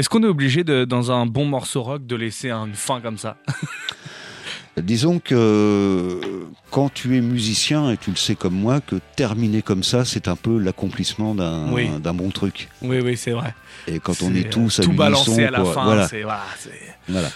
[0.00, 3.18] Est-ce qu'on est obligé, de, dans un bon morceau rock, de laisser une fin comme
[3.18, 3.36] ça?
[4.78, 6.18] Disons que
[6.70, 10.26] quand tu es musicien, et tu le sais comme moi, que terminer comme ça, c'est
[10.26, 11.90] un peu l'accomplissement d'un Oui.
[12.14, 12.70] bon truc.
[12.80, 13.54] Oui, oui, c'est vrai.
[13.86, 16.22] Et quand on est tous euh, à tout balancé à la quoi, fin, voilà, c'est
[16.22, 17.28] voilà, c'est- voilà.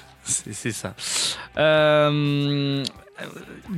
[0.72, 0.94] ça.
[1.58, 2.82] Euh,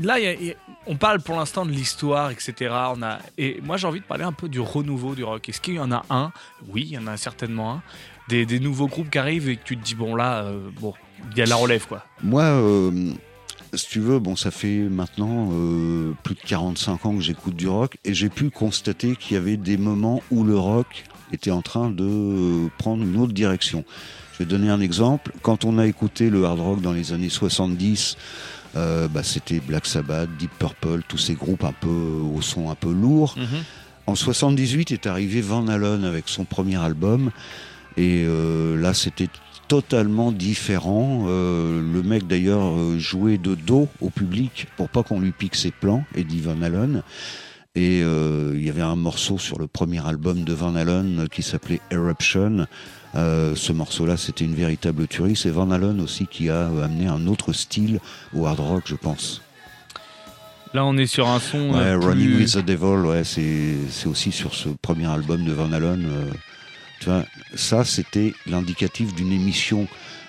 [0.01, 2.73] là, il y a- il y a- on parle pour l'instant de l'histoire, etc.
[2.95, 5.49] On a, et moi, j'ai envie de parler un peu du renouveau du rock.
[5.49, 6.31] Est-ce qu'il y en a un?
[6.69, 7.83] Oui, il y en a certainement un.
[8.29, 10.95] Des, des nouveaux groupes qui arrivent et que tu te dis, bon, là, euh, bon,
[11.33, 12.05] il y a la relève, quoi.
[12.23, 13.13] Moi, euh,
[13.75, 17.69] si tu veux, bon, ça fait maintenant euh, plus de 45 ans que j'écoute du
[17.69, 21.63] rock et j'ai pu constater qu'il y avait des moments où le rock était en
[21.63, 23.85] train de prendre une autre direction.
[24.33, 25.33] Je vais donner un exemple.
[25.43, 28.17] Quand on a écouté le hard rock dans les années 70,
[28.77, 32.75] euh, bah, c'était Black Sabbath, Deep Purple, tous ces groupes un peu au son un
[32.75, 33.35] peu lourd.
[34.07, 37.31] En 78 est arrivé Van Halen avec son premier album
[37.97, 39.29] et euh, là c'était
[39.69, 41.25] totalement différent.
[41.27, 45.57] Euh, le mec d'ailleurs euh, jouait de dos au public pour pas qu'on lui pique
[45.57, 47.03] ses plans, Eddie Van Halen.
[47.75, 51.27] Et euh, il y avait un morceau sur le premier album de Van Halen euh,
[51.27, 52.67] qui s'appelait Eruption.
[53.15, 55.37] Euh, ce morceau-là, c'était une véritable tuerie.
[55.37, 58.01] C'est Van Halen aussi qui a euh, amené un autre style
[58.35, 59.43] au hard rock, je pense.
[60.73, 61.75] Là, on est sur un son.
[61.75, 66.31] Ouais, Running with the Devil, ouais, c'est aussi sur ce premier album de Van euh,
[67.55, 69.87] ça, c'était l'indicatif d'une émission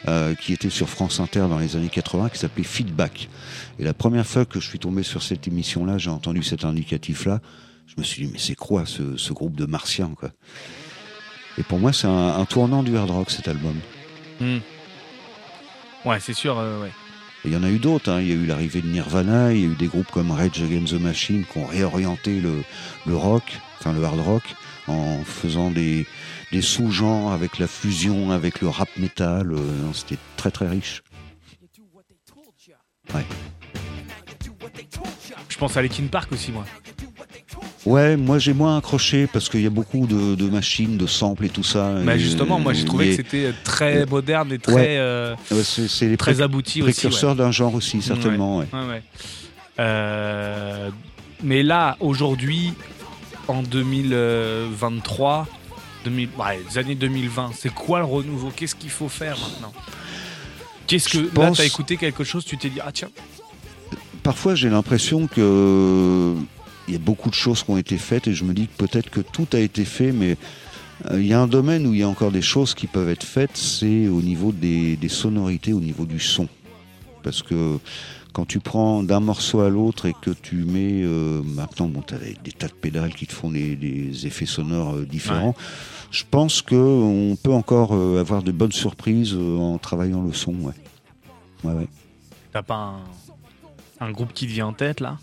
[0.07, 3.29] euh, qui était sur France Inter dans les années 80 qui s'appelait Feedback.
[3.79, 7.39] Et la première fois que je suis tombé sur cette émission-là, j'ai entendu cet indicatif-là.
[7.87, 10.29] Je me suis dit, mais c'est quoi ce, ce groupe de martiens, quoi?
[11.57, 13.75] Et pour moi, c'est un, un tournant du hard rock, cet album.
[14.39, 14.57] Hmm.
[16.05, 16.57] Ouais, c'est sûr.
[16.59, 16.91] euh, ouais.
[17.45, 18.11] Il y en a eu d'autres.
[18.11, 18.21] hein.
[18.21, 20.61] Il y a eu l'arrivée de Nirvana, il y a eu des groupes comme Rage
[20.61, 22.63] Against the Machine qui ont réorienté le,
[23.05, 23.43] le rock,
[23.79, 24.43] enfin le hard rock,
[24.87, 26.05] en faisant des,
[26.51, 29.51] des sous-genres avec la fusion, avec le rap metal.
[29.53, 29.57] euh,
[29.93, 31.03] C'était très très riche.
[35.49, 36.65] Je pense à Linkin Park aussi, moi.
[37.85, 41.45] Ouais, moi j'ai moins accroché parce qu'il y a beaucoup de, de machines, de samples
[41.45, 41.93] et tout ça.
[42.03, 44.97] Bah Et, justement, moi j'ai trouvé mais, que c'était très moderne et très, Ouais.
[44.97, 46.91] euh, ouais, c'est les très abouti ouais.
[46.91, 48.57] précurseurs d'un genre aussi, certainement.
[48.59, 48.67] ouais.
[48.73, 49.03] Ouais, ouais.
[49.79, 50.89] Euh,
[51.43, 52.73] mais là, aujourd'hui,
[53.47, 55.47] en 2023,
[56.03, 58.51] 2000, ouais, les années 2020, c'est quoi le renouveau?
[58.55, 59.73] Qu'est-ce qu'il faut faire maintenant?
[60.87, 63.09] Qu'est-ce que Je là, pense- t'as écouté quelque chose, tu t'es dit ah tiens,
[64.23, 66.33] Parfois j'ai l'impression que
[66.87, 68.85] il y a beaucoup de choses qui ont été faites et je me dis que
[68.85, 70.37] peut-être que tout a été fait, mais
[71.11, 73.09] euh, il y a un domaine où il y a encore des choses qui peuvent
[73.09, 76.47] être faites, c'est au niveau des, des sonorités, au niveau du son.
[77.23, 77.77] Parce que
[78.37, 82.13] quand tu prends d'un morceau à l'autre et que tu mets euh, maintenant, bon, tu
[82.13, 85.55] as des tas de pédales qui te font des, des effets sonores euh, différents.
[86.11, 90.53] Je pense que on peut encore euh, avoir de bonnes surprises en travaillant le son.
[90.53, 90.73] Ouais.
[91.63, 91.87] Ouais, ouais.
[92.53, 95.17] t'as pas un, un groupe qui te vient en tête là?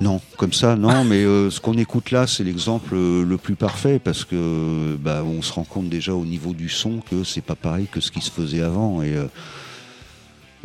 [0.00, 3.56] Non, comme ça, non, mais euh, ce qu'on écoute là, c'est l'exemple euh, le plus
[3.56, 7.40] parfait parce que bah, on se rend compte déjà au niveau du son que c'est
[7.40, 9.02] pas pareil que ce qui se faisait avant.
[9.02, 9.26] Et euh,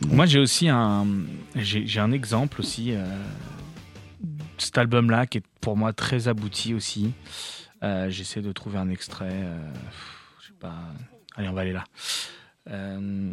[0.08, 1.06] Moi, j'ai aussi un,
[1.56, 2.94] j'ai un exemple aussi.
[2.94, 3.06] euh,
[4.58, 7.12] cet album-là qui est pour moi très abouti aussi.
[7.84, 9.30] Euh, J'essaie de trouver un extrait.
[9.32, 9.58] euh,
[10.42, 10.76] je sais pas.
[11.36, 11.84] Allez, on va aller là.
[12.70, 13.32] Euh,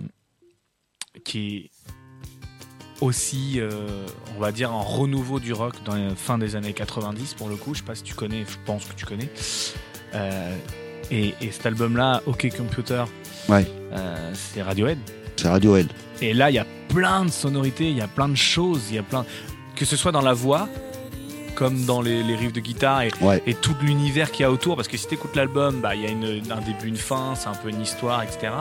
[1.24, 1.70] qui est
[3.00, 3.60] aussi,
[4.36, 7.56] on va dire, un renouveau du rock dans la fin des années 90 pour le
[7.56, 7.74] coup.
[7.74, 9.28] Je sais pas si tu connais, je pense que tu connais.
[11.10, 13.04] Et, et cet album-là, OK Computer,
[13.48, 13.66] Ouais.
[14.34, 14.98] c'est Radiohead.
[15.36, 15.88] c'est Radiohead.
[16.22, 18.96] Et là, il y a plein de sonorités, il y a plein de choses, il
[18.96, 19.24] y a plein.
[19.74, 20.68] Que ce soit dans la voix,
[21.54, 23.42] comme dans les, les riffs de guitare et, Ouais.
[23.46, 24.76] et tout l'univers qu'il y a autour.
[24.76, 27.34] Parce que si tu écoutes l'album, bah, il y a une- un début, une fin,
[27.34, 28.52] c'est un peu une histoire, etc.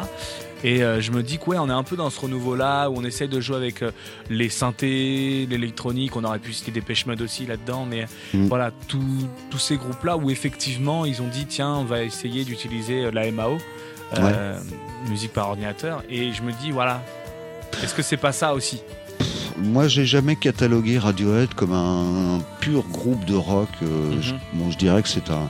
[0.64, 2.96] Et euh, je me dis que ouais, on est un peu dans ce renouveau-là où
[2.98, 3.92] on essaie de jouer avec euh,
[4.30, 6.16] les synthés, l'électronique.
[6.16, 8.48] On aurait pu citer des Mode aussi là-dedans, mais Mm.
[8.48, 13.12] voilà, tous ces groupes-là où effectivement ils ont dit tiens, on va essayer d'utiliser euh,
[13.12, 13.58] la MAO,
[14.18, 14.58] euh,
[15.10, 16.04] musique par ordinateur.
[16.10, 17.04] Et je me dis voilà,
[17.84, 18.82] est-ce que c'est pas ça aussi
[19.58, 23.70] Moi, j'ai jamais catalogué Radiohead comme un, pur groupe de rock.
[23.84, 24.22] euh, Mhm.
[24.22, 25.50] je, bon, je dirais que c'est un,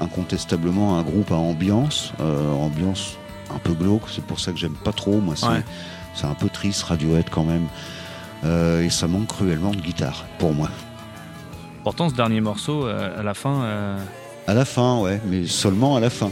[0.00, 3.16] incontestablement un groupe à ambiance, euh, ambiance
[3.54, 4.02] un peu glauque.
[4.14, 5.18] C'est pour ça que j'aime pas trop.
[5.20, 6.30] Moi, c'est Ouais.
[6.30, 7.66] un peu triste Radiohead quand même.
[8.44, 10.68] Euh, et ça manque cruellement de guitare pour moi.
[11.82, 13.96] Pourtant, ce dernier morceau, à la fin,
[14.46, 16.30] À la fin, ouais, mais seulement à la fin.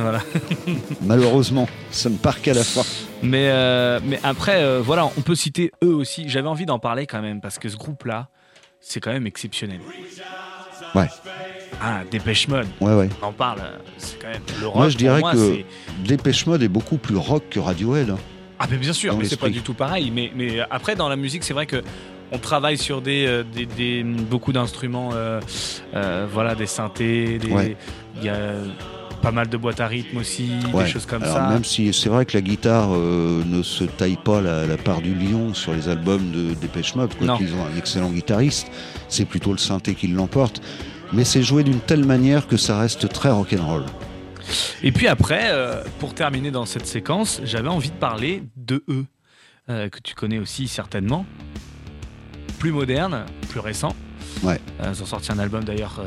[0.00, 0.20] Voilà.
[1.02, 2.82] Malheureusement, ça ne part qu'à la fin.
[3.22, 6.28] Mais, euh, mais après, euh, voilà, on peut citer eux aussi.
[6.28, 8.28] J'avais envie d'en parler quand même parce que ce groupe-là,
[8.80, 9.80] c'est quand même exceptionnel.
[10.94, 11.06] Ouais.
[11.80, 13.08] Ah, Dépêche Mode, Ouais, ouais.
[13.22, 13.60] on en parle.
[13.60, 14.76] euh, C'est quand même le rock.
[14.76, 15.58] Moi, je dirais moi, que
[16.04, 18.10] Dépêche Mode est beaucoup plus rock que Radiohead.
[18.10, 18.18] hein.
[18.58, 20.10] Ah, mais bien sûr, mais c'est pas du tout pareil.
[20.10, 21.82] Mais, mais après, dans la musique, c'est vrai que
[22.32, 25.40] on travaille sur des, euh, des, des- beaucoup d'instruments, euh,
[25.94, 27.76] euh, voilà, des synthés, des- Ouais.
[28.16, 28.50] il y a
[29.22, 30.84] pas mal de boîtes à rythme aussi, Ouais.
[30.84, 31.48] des choses comme Alors, ça.
[31.48, 35.00] Même si c'est vrai que la guitare euh, ne se taille pas la, la part
[35.00, 38.68] du lion sur les albums de Dépêche Mode, quoi qu'ils ont un excellent guitariste,
[39.08, 40.60] c'est plutôt le synthé qui l'emporte.
[41.12, 43.84] Mais c'est joué d'une telle manière que ça reste très rock'n'roll.
[44.82, 49.04] Et puis après, euh, pour terminer dans cette séquence, j'avais envie de parler de eux,
[49.68, 51.26] euh, que tu connais aussi certainement.
[52.58, 53.94] Plus moderne, plus récent.
[54.42, 54.60] Ouais.
[54.80, 56.00] Euh, ils ont sorti un album d'ailleurs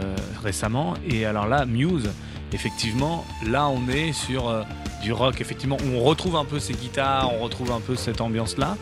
[0.43, 0.95] récemment.
[1.07, 2.09] Et alors là, Muse,
[2.53, 4.63] effectivement, là on est sur euh,
[5.01, 8.21] du rock, effectivement, où on retrouve un peu ces guitares, on retrouve un peu cette
[8.21, 8.77] ambiance-là,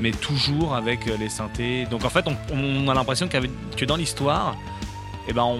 [0.00, 1.86] mais toujours avec euh, les synthés.
[1.90, 4.56] Donc en fait, on, on a l'impression que dans l'histoire,
[5.28, 5.58] eh ben, on,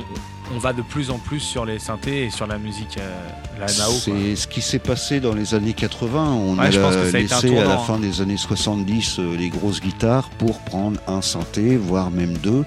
[0.55, 3.29] on va de plus en plus sur les synthés et sur la musique, euh,
[3.61, 3.69] la.
[3.69, 6.33] C'est ce qui s'est passé dans les années 80.
[6.33, 7.83] On Ouais, a je pense la- que ça a été un laissé à la tournant,
[7.85, 12.65] fin des années 70 euh, les grosses guitares pour prendre un synthé, voire même deux.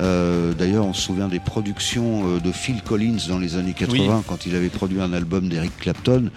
[0.00, 4.24] Euh, D'ailleurs, on se souvient des productions euh, de Phil Collins dans les années 80
[4.26, 6.30] quand il avait produit un album d'Eric Clapton.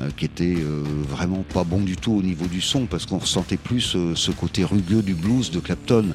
[0.00, 3.18] euh, qui était euh, vraiment pas bon du tout au niveau du son parce qu'on
[3.18, 6.06] ressentait plus euh, ce côté rugueux du blues de Clapton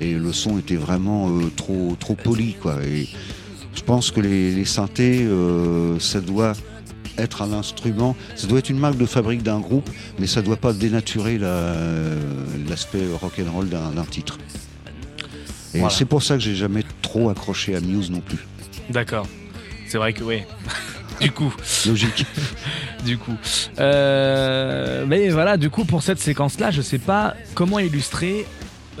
[0.00, 2.76] et le son était vraiment euh, trop trop poli quoi.
[2.84, 3.08] Et
[3.74, 5.26] je pense que les, les synthés,
[5.98, 6.52] ça doit
[7.18, 10.56] être un instrument, ça doit être une marque de fabrique d'un groupe, mais ça doit
[10.56, 11.74] pas dénaturer la-
[12.68, 14.38] l'aspect rock and roll d'un d'un titre.
[15.74, 15.90] Et Voilà.
[15.94, 18.38] c'est pour ça que j'ai jamais trop accroché à Muse non plus.
[18.90, 19.26] D'accord.
[19.88, 20.42] C'est vrai que oui.
[21.20, 21.52] du coup,
[21.86, 22.26] Logique.
[23.04, 23.36] du coup.
[23.78, 28.46] Euh, mais voilà, du coup, pour cette séquence-là, je sais pas comment illustrer.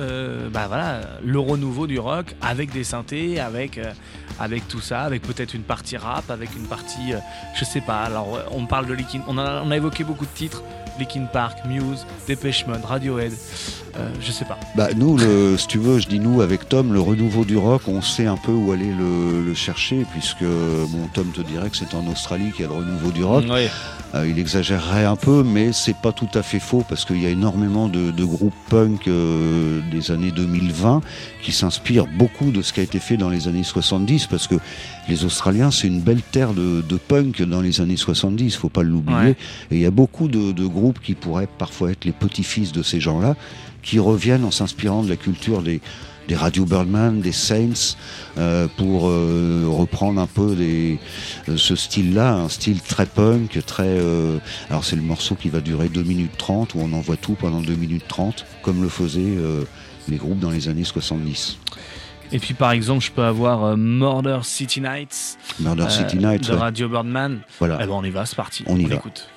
[0.00, 3.92] euh, bah voilà, le renouveau du rock avec des synthés, avec euh,
[4.40, 7.18] avec tout ça, avec peut-être une partie rap, avec une partie, euh,
[7.54, 8.02] je sais pas.
[8.02, 10.62] Alors, on parle de Linkin, on a, on a évoqué beaucoup de titres,
[10.98, 13.32] Linkin Park, Muse, Depeche Mode, Radiohead,
[13.96, 14.58] euh, je sais pas.
[14.76, 17.82] Bah nous, le, si tu veux, je dis nous avec Tom, le renouveau du rock,
[17.86, 21.76] on sait un peu où aller le, le chercher, puisque bon, Tom te dirait que
[21.76, 23.44] c'est en Australie qu'il y a le renouveau du rock.
[24.14, 27.26] Euh, il exagérerait un peu, mais c'est pas tout à fait faux parce qu'il y
[27.26, 31.00] a énormément de, de groupes punk euh, des années 2020
[31.42, 34.54] qui s'inspirent beaucoup de ce qui a été fait dans les années 70 parce que
[35.08, 38.82] les Australiens, c'est une belle terre de, de punk dans les années 70, faut pas
[38.82, 39.18] l'oublier.
[39.18, 39.36] Ouais.
[39.70, 42.82] Et il y a beaucoup de, de groupes qui pourraient parfois être les petits-fils de
[42.82, 43.36] ces gens-là
[43.82, 45.82] qui reviennent en s'inspirant de la culture des,
[46.26, 47.96] des Radio Birdman, des Saints,
[48.38, 50.98] euh, pour euh, reprendre un peu des,
[51.50, 53.84] euh, ce style-là, un style très punk, très...
[53.86, 54.38] euh,
[54.70, 57.60] alors c'est le morceau qui va durer 2 minutes 30, où on envoie tout pendant
[57.60, 59.64] 2 minutes 30, comme le faisaient euh,
[60.08, 61.58] les groupes dans les années 70.
[62.32, 66.48] Et puis par exemple, je peux avoir euh, Murder City Nights Murder euh, City Night,
[66.48, 66.58] de ouais.
[66.58, 67.40] Radio Birdman.
[67.58, 67.78] voilà.
[67.80, 68.64] Eh ben on y va, c'est parti.
[68.66, 68.96] On y va.
[68.96, 69.28] écoute.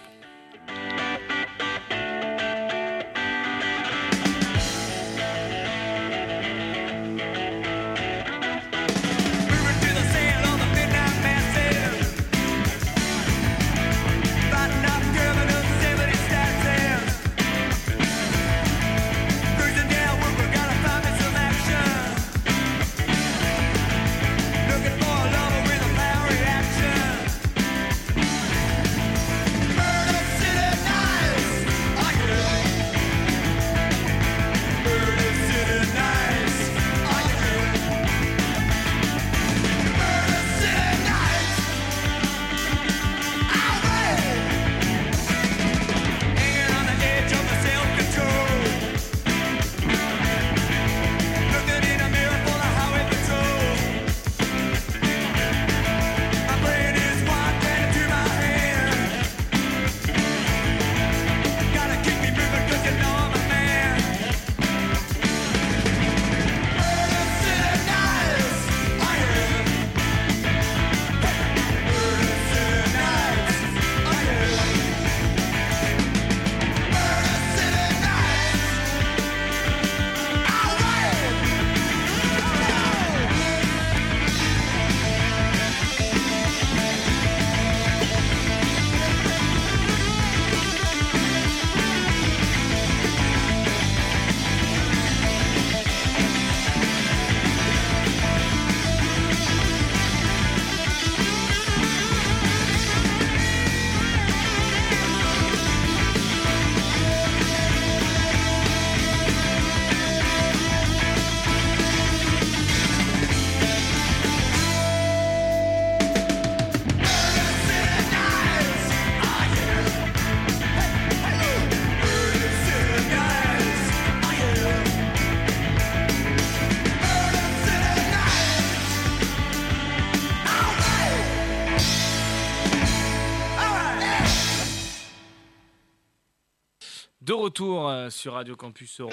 [137.58, 139.12] Retour euh, sur Radio Campus Rouen,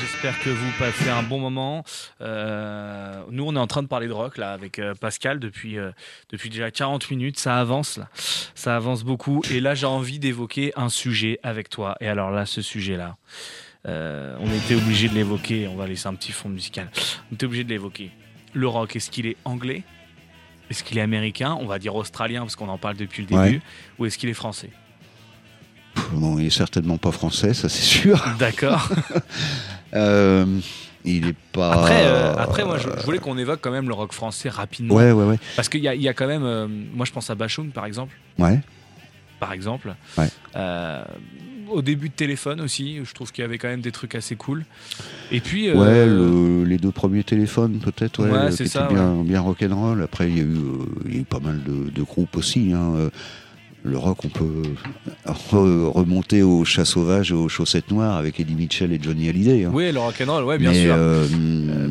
[0.00, 1.84] j'espère que vous passez un bon moment.
[2.20, 5.78] Euh, nous, on est en train de parler de rock là avec euh, Pascal depuis
[5.78, 5.92] euh,
[6.30, 7.38] depuis déjà 40 minutes.
[7.38, 8.08] Ça avance là,
[8.56, 9.42] ça avance beaucoup.
[9.52, 11.96] Et là, j'ai envie d'évoquer un sujet avec toi.
[12.00, 13.16] Et alors là, ce sujet-là,
[13.86, 15.68] euh, on était obligé de l'évoquer.
[15.68, 16.90] On va laisser un petit fond musical.
[17.30, 18.10] On était obligé de l'évoquer.
[18.54, 19.84] Le rock, est-ce qu'il est anglais?
[20.68, 21.56] Est-ce qu'il est américain?
[21.60, 23.40] On va dire australien parce qu'on en parle depuis le début.
[23.40, 23.60] Ouais.
[24.00, 24.70] Ou est-ce qu'il est français?
[26.12, 28.24] Bon, il est certainement pas français, ça c'est sûr.
[28.38, 28.88] D'accord.
[29.94, 30.44] Euh,
[31.06, 31.72] il est pas...
[31.72, 34.94] Après, euh, après moi, je, je voulais qu'on évoque quand même le rock français rapidement.
[34.94, 35.38] Ouais, ouais, ouais.
[35.56, 36.44] Parce qu'il y y a quand même.
[36.44, 38.14] euh, moi, je pense à Bachoun, par exemple.
[38.38, 38.60] Ouais.
[39.40, 39.94] Par exemple.
[40.18, 40.28] Ouais.
[41.70, 44.36] Au début de téléphone aussi, je trouve qu'il y avait quand même des trucs assez
[44.36, 44.66] cool.
[45.32, 45.70] Et puis.
[45.72, 50.02] Ouais, le- les deux premiers téléphones peut-être, ouais, Ouais, c'est ça, bien, bien rock'n'roll.
[50.02, 50.56] Après, il y, a eu,
[51.06, 52.72] il y a eu pas mal de, de groupes aussi.
[52.74, 53.08] hein,
[53.88, 54.62] le rock, on peut
[55.26, 59.64] re- remonter aux chats sauvages et aux chaussettes noires avec Eddie Mitchell et Johnny Hallyday.
[59.64, 59.70] hein.
[59.72, 60.94] Oui, le rock'n'roll, ouais, bien Mais, sûr.
[60.96, 61.26] euh,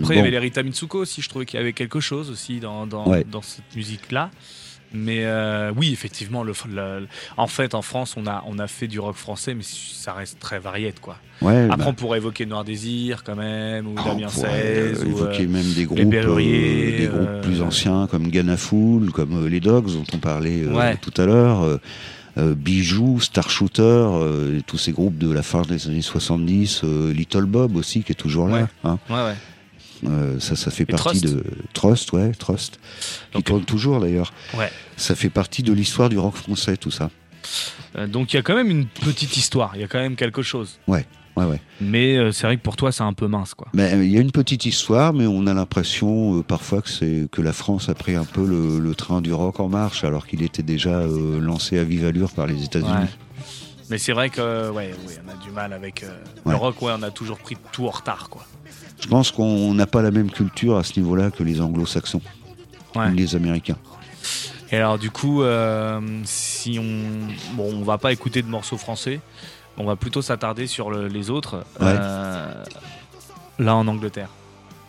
[0.02, 2.30] Après, il y avait les Rita Mitsuko aussi, je trouvais qu'il y avait quelque chose
[2.30, 3.26] aussi dans, dans, Ouais.
[3.30, 4.30] dans cette musique-là.
[4.94, 8.88] Mais euh, oui, effectivement, le, le- en fait, en France, on a, on a fait
[8.88, 11.18] du rock français, mais ça reste très variette, quoi.
[11.42, 14.50] ouais, Après, bah, on pourrait évoquer Noir Désir, quand même, ou on Damien pourrait
[14.94, 18.08] 16, euh, ou, évoquer euh, même des groupes, Berruriers, euh, des groupes euh, plus anciens
[18.08, 20.96] comme Ghana Fool, comme euh, les Dogs dont on parlait euh, Ouais.
[21.02, 21.78] tout à l'heure, euh,
[22.38, 27.12] euh, Bijou, Star Shooter, euh, tous ces groupes de la fin des années 70, euh,
[27.12, 28.56] Little Bob aussi qui est toujours là.
[28.62, 28.66] Ouais.
[28.86, 29.00] hein.
[29.10, 29.36] ouais, ouais.
[30.06, 31.26] Euh, ça, ça fait Et partie Trust.
[31.26, 31.44] de
[31.74, 32.80] Trust, ouais, Trust,
[33.34, 34.32] qui tourne toujours d'ailleurs.
[34.56, 34.72] Ouais.
[34.96, 37.10] Ça fait partie de l'histoire du rock français, tout ça.
[37.98, 40.16] Euh, donc, il y a quand même une petite histoire, il y a quand même
[40.16, 40.80] quelque chose.
[40.88, 41.62] Ouais, ouais.
[41.82, 43.68] Mais euh, c'est vrai que pour toi, c'est un peu mince, quoi.
[43.74, 47.28] Mais il y a une petite histoire, mais on a l'impression euh, parfois que c'est
[47.32, 50.28] que la France a pris un peu le, le train du rock en marche, alors
[50.28, 52.92] qu'il était déjà euh, lancé à vive allure par les États-Unis.
[52.92, 53.08] Ouais.
[53.90, 56.04] Mais c'est vrai que, ouais, ouais, on a du mal avec
[56.46, 56.52] Ouais.
[56.52, 58.46] le rock, ouais, on a toujours pris tout en retard, quoi.
[59.00, 62.22] Je pense qu'on n'a pas la même culture à ce niveau-là que les Anglo-Saxons,
[62.96, 63.08] Ouais.
[63.10, 63.78] ou les Américains.
[64.72, 69.22] Et alors du coup, euh, si on, bon, on va pas écouter de morceaux français,
[69.78, 71.58] on va plutôt s'attarder sur le- les autres.
[71.80, 71.86] Ouais.
[72.00, 72.64] Euh,
[73.60, 74.30] là en Angleterre.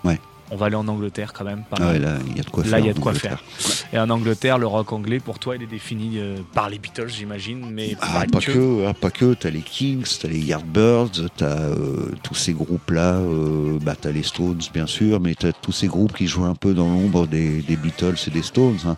[0.04, 0.18] Ouais.
[0.51, 1.64] On va aller en Angleterre quand même.
[1.72, 2.78] Ah ouais, là, il y a de quoi Là, faire.
[2.78, 3.44] il y a en de quoi Angleterre.
[3.92, 7.09] Et en Angleterre, le rock anglais, pour toi, il est défini euh, par les Beatles,
[7.09, 9.34] j'imagine, mais Ah, pas que, ah, pas que.
[9.34, 13.16] T'as les Kings, t'as les Yardbirds, t'as euh, tous ces groupes-là.
[13.16, 16.55] Euh, bah, t'as les Stones, bien sûr, mais t'as tous ces groupes qui jouent un
[16.55, 18.78] peu dans l'ombre des, des Beatles et des Stones.
[18.86, 18.96] hein.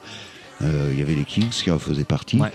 [0.63, 2.39] Il y avait les Kings qui en faisaient partie.
[2.39, 2.53] Ouais.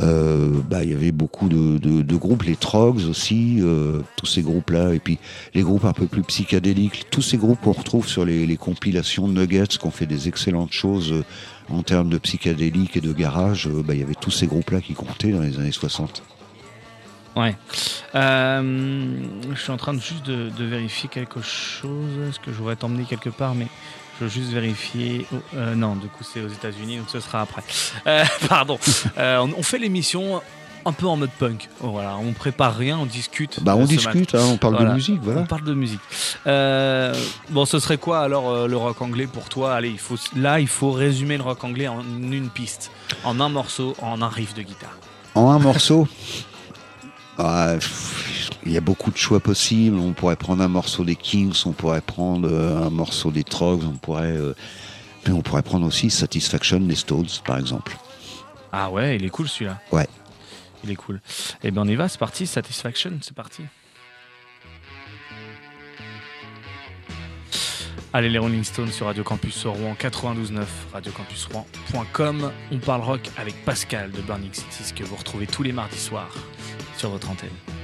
[0.00, 4.94] Euh, bah, il y avait beaucoup de, groupes, les Trogs aussi, euh, tous ces groupes-là,
[4.94, 5.18] et puis
[5.54, 9.66] les groupes un peu plus psychédéliques, tous ces groupes qu'on retrouve sur les, compilations Nuggets,
[9.66, 11.24] qui ont fait des excellentes choses euh,
[11.68, 13.68] en termes de psychédélique et de garage.
[13.68, 16.22] bah, il y avait tous ces groupes-là qui comptaient dans les années 60.
[17.34, 17.56] Ouais.
[18.14, 22.10] Je suis en train juste de, de vérifier quelque chose.
[22.28, 23.68] Est-ce que je voudrais t'emmener quelque part Mais
[24.22, 25.26] je veux juste vérifier.
[25.32, 27.62] Oh, euh, non, du coup, c'est aux États-Unis, donc ce sera après.
[28.06, 28.78] Euh, pardon.
[29.18, 30.40] Euh, on, on fait l'émission
[30.84, 31.68] un peu en mode punk.
[31.82, 33.62] Oh, voilà, on prépare rien, on discute.
[33.62, 34.90] Bah, on discute, hein, on parle Voilà.
[34.90, 35.40] de musique, voilà.
[35.40, 36.00] On parle de musique.
[37.50, 39.74] Bon, ce serait quoi alors le rock anglais pour toi?
[39.74, 42.90] Allez, il faut, là, il faut résumer le rock anglais en une piste,
[43.24, 44.96] en un morceau, en un riff de guitare.
[45.34, 46.06] En un morceau?
[47.38, 47.76] Ah,
[48.66, 49.96] Il y a beaucoup de choix possibles.
[49.98, 53.82] On pourrait prendre un morceau des Kings, on pourrait prendre euh, un morceau des Trogs,
[53.84, 54.36] on pourrait.
[54.36, 54.54] euh,
[55.26, 57.96] mais on pourrait prendre aussi Satisfaction des Stones, par exemple.
[58.72, 59.80] Ah ouais, il est cool celui-là.
[59.92, 60.06] Ouais.
[60.84, 61.20] Il est cool.
[61.62, 62.46] Eh bien, on y va, c'est parti.
[62.46, 63.62] Satisfaction, c'est parti.
[68.14, 72.52] Allez, les Rolling Stones sur Radio Campus Rouen 92.9, radiocampusrouen.com.
[72.70, 76.34] On parle rock avec Pascal de Burning Cities que vous retrouvez tous les mardis soirs
[76.96, 77.81] sur votre antenne.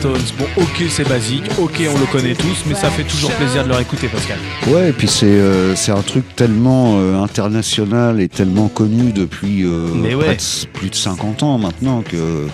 [0.00, 3.64] Stones, bon ok c'est basique, ok on le connaît tous, mais ça fait toujours plaisir
[3.64, 4.38] de leur écouter Pascal.
[4.68, 9.88] Ouais, et puis c'est euh, un truc tellement euh, international et tellement connu depuis euh,
[9.94, 10.24] Mais ouais.
[10.24, 12.46] près de- plus de 50 ans maintenant que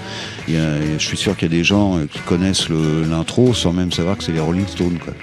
[0.48, 3.54] il y a- je suis sûr qu'il y a des gens euh, qui connaissent l'intro
[3.54, 4.98] sans même savoir que c'est les Rolling Stones.
[5.04, 5.14] Quoi.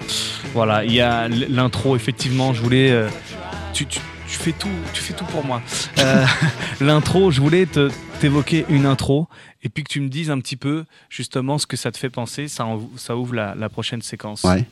[0.53, 2.93] Voilà, il y a l'intro effectivement, je voulais...
[3.73, 3.99] tu, tu-
[4.29, 5.61] tu fais tout, tu fais tout pour moi.
[6.81, 7.91] L'intro, je voulais te-
[8.23, 9.27] t'évoquer une intro
[9.63, 12.09] et puis que tu me dises un petit peu justement ce que ça te fait
[12.09, 14.43] penser, ça, en- ça ouvre la, la prochaine séquence.
[14.43, 14.65] Ouais.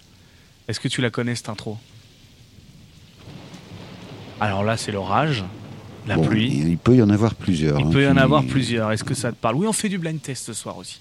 [0.70, 1.78] Est-ce que tu la connais cette intro?
[4.39, 5.43] Alors là, c'est l'orage,
[6.08, 6.47] la Bon, pluie.
[6.66, 7.78] Il, peut y en avoir plusieurs.
[7.78, 8.89] Il hein, peut y en avoir plusieurs.
[8.93, 9.56] Est-ce que ça te parle?
[9.56, 10.99] Oui, on fait du blind test ce soir aussi.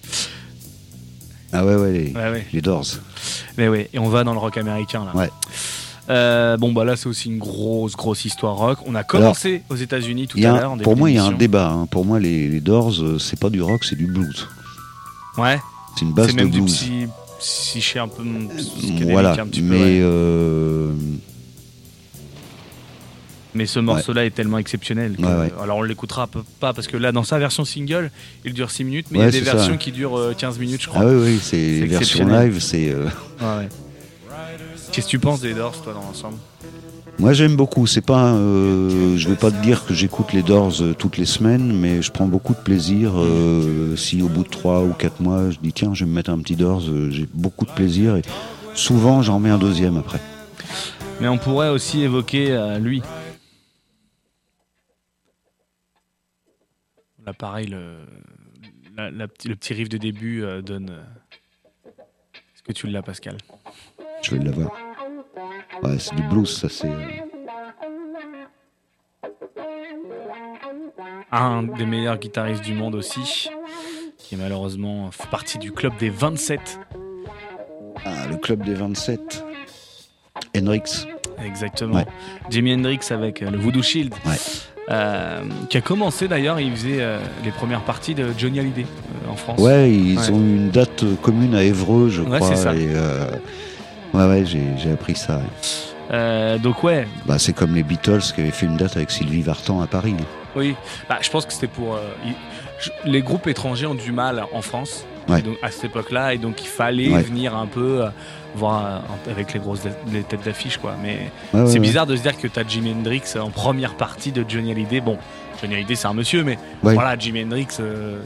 [1.53, 2.47] Ah ouais, ouais, les, Ouais, ouais.
[2.51, 2.85] les Doors.
[3.57, 5.15] Mais ouais, et on va dans le rock américain là.
[5.15, 5.29] Ouais.
[6.09, 8.79] Euh, bon bah là c'est aussi une grosse grosse histoire rock.
[8.85, 10.71] On a commencé aux États-Unis tout à l'heure.
[10.71, 11.69] en pour moi, il y a un débat.
[11.69, 11.85] hein.
[11.85, 14.47] Pour moi, les, les Doors, euh, c'est pas du rock, c'est du blues.
[15.37, 15.59] Ouais.
[15.95, 16.73] C'est une base C'est de même du blues.
[16.75, 17.07] psy,
[17.39, 18.23] psyché un peu
[18.57, 19.67] psychédélique Voilà, un petit peu.
[19.67, 19.99] mais ouais.
[20.01, 20.91] euh,
[23.53, 25.15] Mais ce morceau-là est tellement exceptionnel.
[25.17, 25.53] que- Ouais, ouais.
[25.61, 28.09] Alors on l'écoutera peu- pas parce que là dans sa version single,
[28.45, 29.77] il dure 6 minutes, mais il y a Ouais, des ça, versions ouais.
[29.77, 31.01] qui durent euh, 15 minutes je crois.
[31.03, 32.89] ah oui, oui, c'est C'est version live, c'est.
[32.91, 33.05] euh,
[33.41, 33.69] Ouais, ouais.
[34.91, 36.37] Qu'est-ce que tu penses des Doors toi dans l'ensemble?
[37.19, 37.87] Moi j'aime beaucoup.
[37.87, 41.25] C'est pas, euh, je vais pas te dire que j'écoute les Doors euh, toutes les
[41.25, 43.11] semaines, mais je prends beaucoup de plaisir.
[43.15, 46.15] euh, si au bout de trois ou quatre mois, je dis tiens, je vais me
[46.15, 48.21] mettre un petit Doors, euh, j'ai beaucoup de plaisir et
[48.73, 50.19] souvent j'en mets un deuxième après.
[51.19, 53.01] Mais on pourrait aussi évoquer euh, lui.
[57.25, 57.97] Là, pareil, le,
[58.97, 60.89] la- la petit- le petit riff de début euh, donne.
[61.85, 63.37] Est-ce que tu l'as, Pascal?
[64.21, 64.71] Je vais l'avoir.
[65.83, 66.87] Ouais, c'est du blues, ça c'est.
[66.87, 66.97] euh,
[71.31, 73.49] Un des meilleurs guitaristes du monde aussi,
[74.17, 76.79] qui malheureusement fait partie du club des 27.
[78.05, 79.43] Ah, le club des 27.
[80.57, 81.07] Hendrix.
[81.43, 81.95] Exactement.
[81.95, 82.05] Ouais.
[82.49, 84.13] Jimi Hendrix avec euh, le Voodoo Shield.
[84.25, 84.35] Ouais.
[84.89, 88.85] Euh, qui a commencé d'ailleurs, il faisait euh, les premières parties de Johnny Hallyday
[89.27, 89.59] euh, en France.
[89.59, 90.29] Ouais, ils Ouais.
[90.31, 92.49] ont une date commune à Évreux, je Ouais, crois.
[92.49, 92.75] c'est ça.
[92.75, 93.27] et, euh,
[94.13, 95.41] Ouais, ouais, j'ai appris ça.
[96.11, 99.41] Euh, donc ouais, Bah, c'est comme les Beatles qui avaient fait une date avec Sylvie
[99.41, 100.15] Vartan à Paris.
[100.55, 100.75] Oui,
[101.07, 101.95] bah, je pense que c'était pour.
[101.95, 101.99] euh,
[103.05, 105.39] les groupes étrangers ont du mal en France Ouais.
[105.39, 107.21] et donc, à cette époque-là, et donc il fallait Ouais.
[107.21, 108.09] venir un peu euh,
[108.55, 109.81] voir avec les grosses
[110.11, 110.95] les têtes d'affiche, quoi.
[111.01, 114.31] Mais Ouais, c'est bizarre de se dire que tu as Jimi Hendrix en première partie
[114.33, 114.99] de Johnny Hallyday.
[114.99, 115.17] Bon,
[115.61, 117.67] Johnny Hallyday, c'est un monsieur, mais voilà, Jimi Hendrix,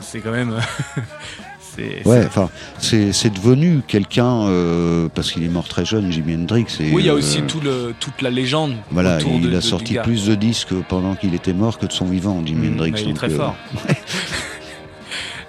[0.02, 0.56] c'est quand même.
[1.76, 2.50] c'est, Ouais, c'est- enfin,
[2.80, 6.66] c'est c'est devenu quelqu'un euh, parce qu'il est mort très jeune, Jimi Hendrix.
[6.80, 8.76] et, Oui, il y a euh, aussi tout le, toute la légende.
[8.92, 11.86] Voilà, autour il de- a de- sorti plus de disques pendant qu'il était mort que
[11.86, 12.92] de son vivant, Jimi Mmh, Hendrix.
[12.96, 13.56] il est donc, très euh, fort.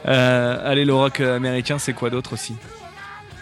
[0.08, 2.54] Euh, allez, le rock américain, c'est quoi d'autre aussi?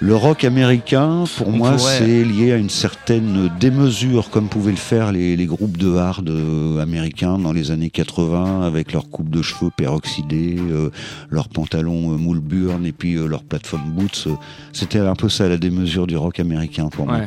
[0.06, 4.72] Le rock américain, pour On moi, pourrait- c'est lié à une certaine démesure, comme pouvaient
[4.72, 9.08] le faire les, les groupes de hard euh, américains dans les années 80, avec leur
[9.08, 10.90] coupe de cheveux peroxydée, euh,
[11.30, 14.24] leurs pantalons euh, moule burn et puis euh, leurs plateformes boots.
[14.26, 14.32] euh,
[14.74, 17.20] C'était un peu ça la démesure du rock américain pour moi.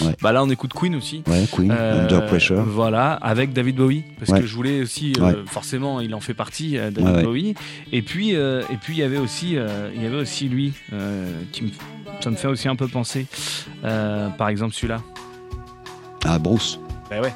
[0.00, 0.14] Ouais.
[0.22, 1.22] Bah là, on écoute Queen aussi.
[1.26, 2.62] Ouais, Queen, Euh, Under Pressure.
[2.64, 4.40] Voilà, avec David Bowie, parce Ouais.
[4.40, 7.24] que je voulais aussi, euh, forcément, il en fait partie, euh, David.
[7.24, 7.54] Bowie.
[7.92, 9.56] Et puis, euh, et puis il y avait aussi,
[9.94, 10.72] il y avait aussi lui,
[11.52, 11.70] qui me,
[12.20, 13.26] ça me fait aussi un peu penser.
[13.82, 15.00] Par exemple, celui-là.
[16.24, 16.78] Ah, Bruce.
[17.10, 17.32] Bah ouais.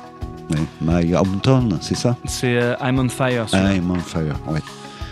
[0.82, 2.16] My Hometown, c'est ça?
[2.26, 3.46] C'est I'm on Fire.
[3.54, 4.36] I'm on fire.
[4.46, 4.60] Ouais.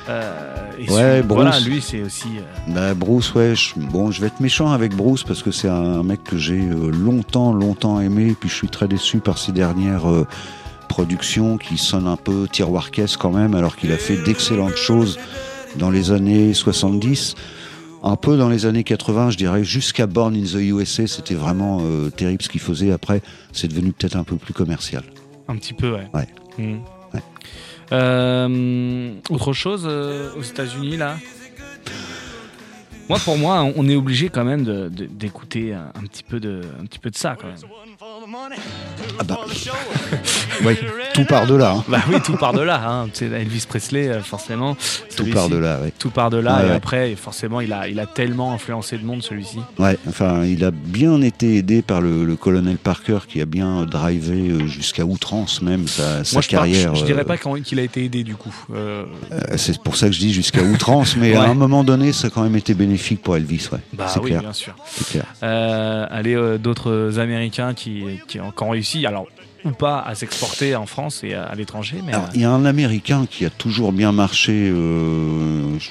[0.08, 1.42] Euh, et Ouais, celui- Bruce.
[1.42, 2.38] Voilà, lui, c'est aussi.
[2.38, 5.68] euh, Bah, Bruce, ouais, je, bon, je vais être méchant avec Bruce parce que c'est
[5.68, 9.52] un mec que j'ai euh, longtemps, longtemps aimé, puis je suis très déçu par ses
[9.52, 10.26] dernières euh,
[10.88, 15.18] productions qui sonnent un peu tiroir caisse quand même, alors qu'il a fait d'excellentes choses
[15.76, 17.34] dans les années 70.
[18.02, 21.80] Un peu dans les années 80, je dirais, jusqu'à Born in the USA, c'était vraiment
[21.82, 22.90] euh, terrible ce qu'il faisait.
[22.92, 23.20] Après,
[23.52, 25.02] c'est devenu peut-être un peu plus commercial.
[25.48, 26.08] un petit peu, ouais.
[26.14, 26.28] Ouais.
[26.58, 27.22] Ouais.
[27.92, 31.16] Euh, autre chose euh, aux États-Unis là?
[33.08, 37.00] Moi, pour moi, on est obligé quand même d'écouter un petit peu de, un petit
[37.00, 37.56] peu de ça quand même.
[39.18, 39.38] Ah bah,
[40.64, 40.76] oui,
[41.14, 41.72] tout part de là.
[41.78, 41.84] hein.
[41.88, 42.80] Bah oui, tout part de là.
[42.86, 43.08] Hein.
[43.20, 44.76] Elvis Presley, euh, forcément.
[45.16, 45.92] Tout part de là, ouais.
[45.98, 46.58] Tout part de là.
[46.58, 46.74] Ouais, et ouais.
[46.74, 49.58] après, forcément, il a, il a tellement influencé de monde celui-ci.
[49.78, 53.84] Ouais, enfin, il a bien été aidé par le, le colonel Parker qui a bien
[53.84, 56.94] drivé euh, jusqu'à outrance même sa, sa Moi, je, par- carrière.
[56.94, 58.54] je, je dirais euh, pas qu'il a été aidé du coup.
[58.74, 62.12] Euh, euh, c'est pour ça que je dis jusqu'à outrance, mais à un moment donné,
[62.12, 63.78] ça a quand même été bénéfique pour Elvis, ouais.
[63.92, 64.74] bah c'est oui, clair, bien sûr.
[65.10, 65.24] clair.
[65.42, 69.06] Euh, allez, euh, d'autres Américains qui, qui, ont, qui ont réussi.
[69.06, 69.26] Alors,
[69.64, 71.98] ou pas à s'exporter en France et à, à l'étranger.
[72.04, 74.70] Mais Alors, euh, il y a un Américain qui a toujours bien marché.
[74.72, 75.90] Euh, je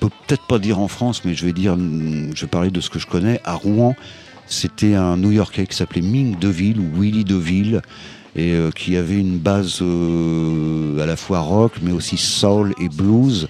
[0.00, 2.80] peux peut-être pas dire en France, mais je vais dire, hum, je vais parler de
[2.80, 3.40] ce que je connais.
[3.44, 3.96] À Rouen,
[4.46, 7.82] c'était un New-Yorkais qui s'appelait Ming Deville ou Willie Deville
[8.36, 12.88] et euh, qui avait une base euh, à la fois rock, mais aussi soul et
[12.88, 13.48] blues.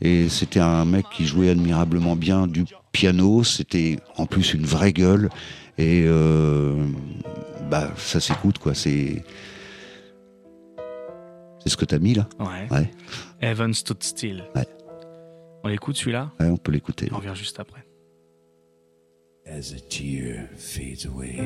[0.00, 3.44] Et c'était un mec qui jouait admirablement bien du piano.
[3.44, 5.28] C'était en plus une vraie gueule.
[5.76, 6.74] Et euh,
[7.70, 8.74] bah, ça s'écoute, quoi.
[8.74, 9.22] C'est
[11.60, 12.26] c'est ce que t'as mis là.
[12.40, 12.66] ouais.
[12.70, 12.90] Ouais.
[13.40, 14.44] Heaven Stood Still.
[14.54, 14.66] Ouais.
[15.62, 16.32] On l'écoute celui-là?
[16.40, 17.08] Ouais, on peut l'écouter.
[17.12, 17.84] On revient juste après.
[19.46, 21.40] as a tear fades away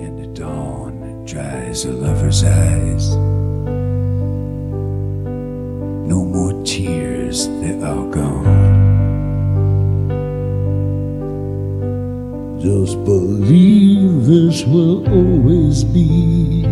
[0.00, 3.14] and the dawn dries a lover's eyes.
[6.08, 8.87] No more tears, they're all gone.
[12.60, 16.66] Just believe this will always be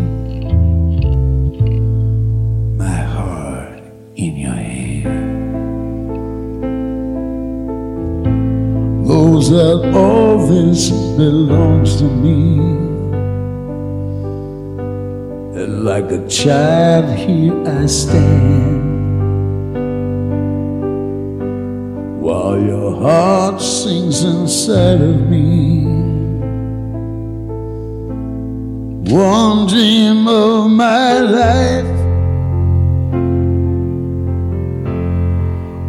[2.76, 3.80] my heart
[4.16, 5.26] in your hand.
[9.06, 12.58] knows that all this belongs to me.
[15.60, 18.82] And like a child, here I stand.
[22.20, 25.65] While your heart sings inside of me.
[29.08, 31.86] One dream of my life.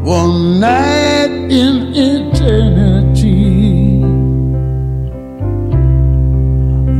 [0.05, 4.01] One night in eternity.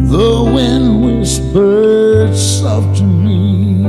[0.10, 3.86] The wind whispered soft to me,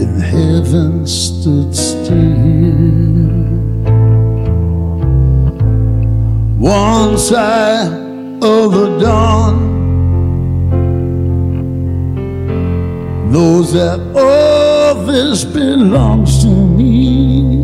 [0.00, 2.16] and heaven stood still.
[6.58, 7.99] One sigh
[8.42, 9.68] of the dawn
[13.30, 17.62] knows that all this belongs to me.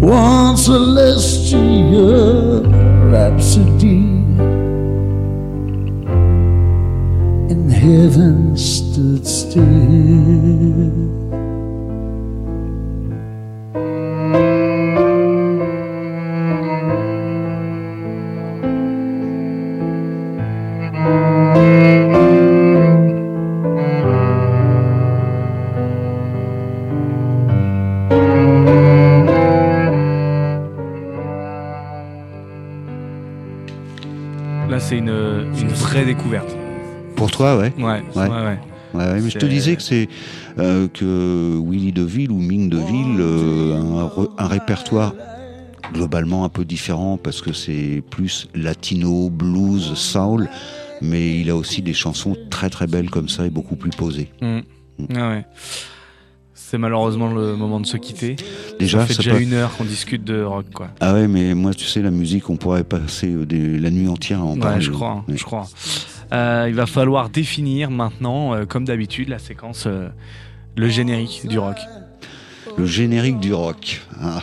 [0.00, 2.62] One celestial
[3.10, 4.00] rhapsody,
[7.50, 11.15] and heaven stood still.
[36.06, 36.56] Découverte.
[37.16, 37.72] Pour toi, ouais.
[37.78, 38.28] Ouais, ouais, Ouais.
[38.28, 38.58] ouais.
[38.94, 40.08] Ouais, ouais, mais je te disais que c'est
[40.58, 45.12] euh, que Willy Deville ou Ming Deville euh, a un, re- un répertoire
[45.92, 50.48] globalement un peu différent parce que c'est plus latino, blues, soul,
[51.02, 54.30] mais il a aussi des chansons très très belles comme ça et beaucoup plus posées.
[54.40, 54.58] Mm.
[55.14, 55.44] Ah ouais.
[56.68, 58.34] C'est malheureusement le moment de se quitter.
[58.80, 60.88] Déjà, ça fait ça déjà peut- une heure qu'on discute de rock, quoi.
[60.98, 64.08] Ah ouais, mais moi tu sais la musique, on pourrait passer euh, des- la nuit
[64.08, 64.80] entière à en Ouais, parler.
[64.80, 65.36] je crois, Ouais.
[65.36, 65.68] je crois.
[66.32, 70.08] Euh, il va falloir définir maintenant, euh, comme d'habitude, la séquence, euh,
[70.76, 71.76] le générique du rock.
[72.76, 74.02] Le générique du rock.
[74.20, 74.42] Ah.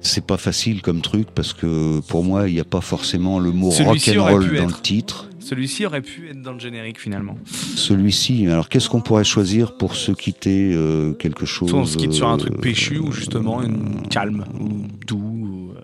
[0.00, 3.52] C'est pas facile comme truc parce que pour moi il n'y a pas forcément le
[3.52, 4.66] mot rock and roll dans être.
[4.66, 5.27] le titre.
[5.40, 7.36] Celui-ci aurait pu être dans le générique finalement.
[7.46, 11.96] Celui-ci, alors qu'est-ce qu'on pourrait choisir pour se quitter euh, quelque chose Soit on se
[11.96, 14.68] quitte sur un euh, truc péchu ou justement une calme ou
[15.06, 15.80] doux ou, euh,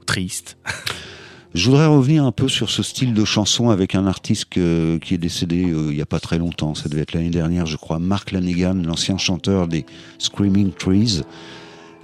[0.00, 0.58] ou triste.
[1.54, 5.14] Je voudrais revenir un peu sur ce style de chanson avec un artiste que- qui
[5.14, 7.76] est décédé euh, il n'y a pas très longtemps, ça devait être l'année dernière je
[7.78, 9.86] crois, Mark Lanegan, l'ancien chanteur des
[10.18, 11.22] Screaming Trees,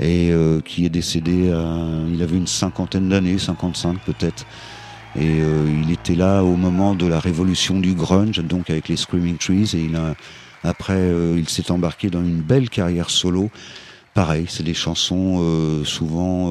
[0.01, 1.77] et euh, qui est décédé, à-
[2.11, 4.47] il avait une cinquantaine d'années, 55 peut-être,
[5.17, 8.97] et euh, il était là au moment de la révolution du grunge, donc avec les
[8.97, 10.15] Screaming Trees, et il a,
[10.63, 13.51] après euh, il s'est embarqué dans une belle carrière solo.
[14.15, 16.49] Pareil, c'est des chansons euh, souvent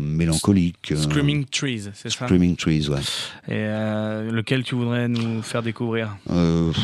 [0.00, 0.92] mélancoliques.
[0.94, 2.26] Screaming Trees, c'est ça?
[2.26, 3.00] Screaming Trees, ouais.
[3.48, 3.64] Et
[4.30, 6.16] lequel tu voudrais nous faire découvrir?
[6.28, 6.76] Pff,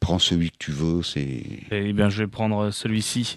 [0.00, 1.42] prends celui que tu veux, c'est.
[1.70, 3.36] Eh bien, je vais prendre celui-ci,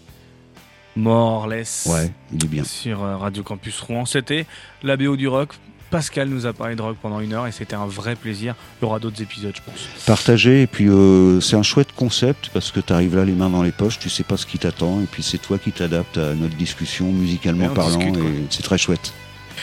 [0.95, 2.63] More or Less, Ouais, il est bien.
[2.63, 4.05] sur Radio Campus Rouen.
[4.05, 4.45] C'était
[4.83, 5.55] la BO du rock.
[5.89, 8.55] Pascal nous a parlé de rock pendant une heure et c'était un vrai plaisir.
[8.81, 9.87] Il y aura d'autres épisodes, je pense.
[10.05, 13.49] Partagé, et puis euh, c'est un chouette concept parce que tu arrives là les mains
[13.49, 16.17] dans les poches, tu sais pas ce qui t'attend, et puis c'est toi qui t'adaptes
[16.17, 19.13] à notre discussion musicalement parlant, discute, et c'est très chouette.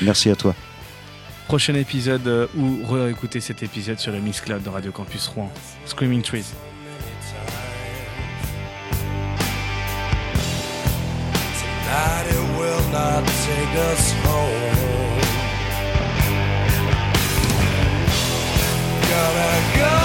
[0.02, 0.54] Merci à toi.
[1.46, 5.50] Prochain épisode euh, ou réécouter cet épisode sur le Mix Cloud de Radio Campus Rouen.
[5.84, 6.46] Screaming Trees.
[11.60, 15.03] Tonight it will cannot take us home.
[19.14, 20.03] Gonna go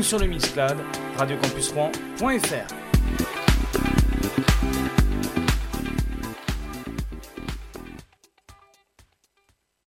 [0.00, 0.78] ou sur le Mixcloud,
[1.18, 2.79] radiocampusrouen.fr.